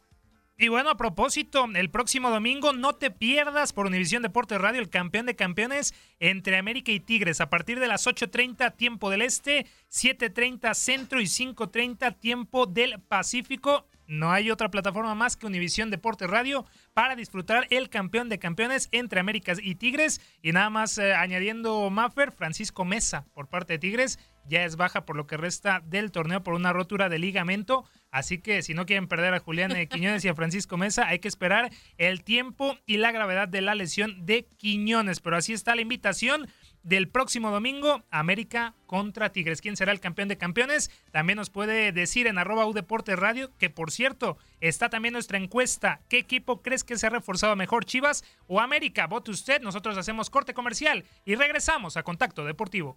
Y 0.62 0.68
bueno, 0.68 0.90
a 0.90 0.96
propósito, 0.98 1.64
el 1.74 1.88
próximo 1.88 2.28
domingo 2.28 2.74
no 2.74 2.92
te 2.92 3.10
pierdas 3.10 3.72
por 3.72 3.86
Univisión 3.86 4.22
Deportes 4.22 4.60
Radio 4.60 4.78
el 4.78 4.90
campeón 4.90 5.24
de 5.24 5.34
campeones 5.34 5.94
entre 6.18 6.58
América 6.58 6.92
y 6.92 7.00
Tigres 7.00 7.40
a 7.40 7.48
partir 7.48 7.80
de 7.80 7.88
las 7.88 8.06
8.30 8.06 8.76
tiempo 8.76 9.08
del 9.08 9.22
Este, 9.22 9.64
7.30 9.90 10.74
Centro 10.74 11.18
y 11.22 11.24
5.30 11.24 12.14
tiempo 12.20 12.66
del 12.66 13.00
Pacífico. 13.00 13.86
No 14.10 14.32
hay 14.32 14.50
otra 14.50 14.72
plataforma 14.72 15.14
más 15.14 15.36
que 15.36 15.46
Univisión 15.46 15.88
Deportes 15.88 16.28
Radio 16.28 16.66
para 16.94 17.14
disfrutar 17.14 17.68
el 17.70 17.88
campeón 17.90 18.28
de 18.28 18.40
campeones 18.40 18.88
entre 18.90 19.20
Américas 19.20 19.60
y 19.62 19.76
Tigres. 19.76 20.20
Y 20.42 20.50
nada 20.50 20.68
más 20.68 20.98
eh, 20.98 21.14
añadiendo 21.14 21.88
Maffer, 21.90 22.32
Francisco 22.32 22.84
Mesa 22.84 23.24
por 23.34 23.46
parte 23.46 23.74
de 23.74 23.78
Tigres 23.78 24.18
ya 24.50 24.64
es 24.64 24.76
baja 24.76 25.04
por 25.04 25.16
lo 25.16 25.26
que 25.26 25.36
resta 25.36 25.80
del 25.86 26.10
torneo 26.10 26.42
por 26.42 26.54
una 26.54 26.72
rotura 26.72 27.08
de 27.08 27.20
ligamento. 27.20 27.84
Así 28.10 28.38
que 28.38 28.62
si 28.62 28.74
no 28.74 28.84
quieren 28.84 29.06
perder 29.06 29.32
a 29.32 29.38
Julián 29.38 29.76
eh, 29.76 29.86
Quiñones 29.86 30.24
y 30.24 30.28
a 30.28 30.34
Francisco 30.34 30.76
Mesa, 30.76 31.06
hay 31.06 31.20
que 31.20 31.28
esperar 31.28 31.70
el 31.96 32.24
tiempo 32.24 32.76
y 32.84 32.96
la 32.96 33.12
gravedad 33.12 33.46
de 33.46 33.60
la 33.60 33.76
lesión 33.76 34.26
de 34.26 34.44
Quiñones. 34.56 35.20
Pero 35.20 35.36
así 35.36 35.52
está 35.52 35.76
la 35.76 35.82
invitación 35.82 36.48
del 36.82 37.08
próximo 37.08 37.50
domingo, 37.50 38.04
América 38.10 38.74
contra 38.86 39.32
Tigres. 39.32 39.60
¿Quién 39.60 39.76
será 39.76 39.92
el 39.92 40.00
campeón 40.00 40.28
de 40.28 40.38
campeones? 40.38 40.90
También 41.10 41.36
nos 41.36 41.50
puede 41.50 41.92
decir 41.92 42.26
en 42.26 42.38
arroba 42.38 42.64
Deportes 42.72 43.18
Radio, 43.18 43.50
que 43.58 43.70
por 43.70 43.90
cierto, 43.90 44.38
está 44.60 44.88
también 44.88 45.12
nuestra 45.12 45.38
encuesta. 45.38 46.00
¿Qué 46.08 46.18
equipo 46.18 46.62
crees 46.62 46.84
que 46.84 46.98
se 46.98 47.06
ha 47.06 47.10
reforzado 47.10 47.56
mejor, 47.56 47.84
Chivas 47.84 48.24
o 48.46 48.60
América? 48.60 49.06
Vote 49.06 49.30
usted, 49.30 49.60
nosotros 49.62 49.96
hacemos 49.96 50.30
corte 50.30 50.54
comercial 50.54 51.04
y 51.24 51.34
regresamos 51.34 51.96
a 51.96 52.02
Contacto 52.02 52.44
Deportivo. 52.44 52.96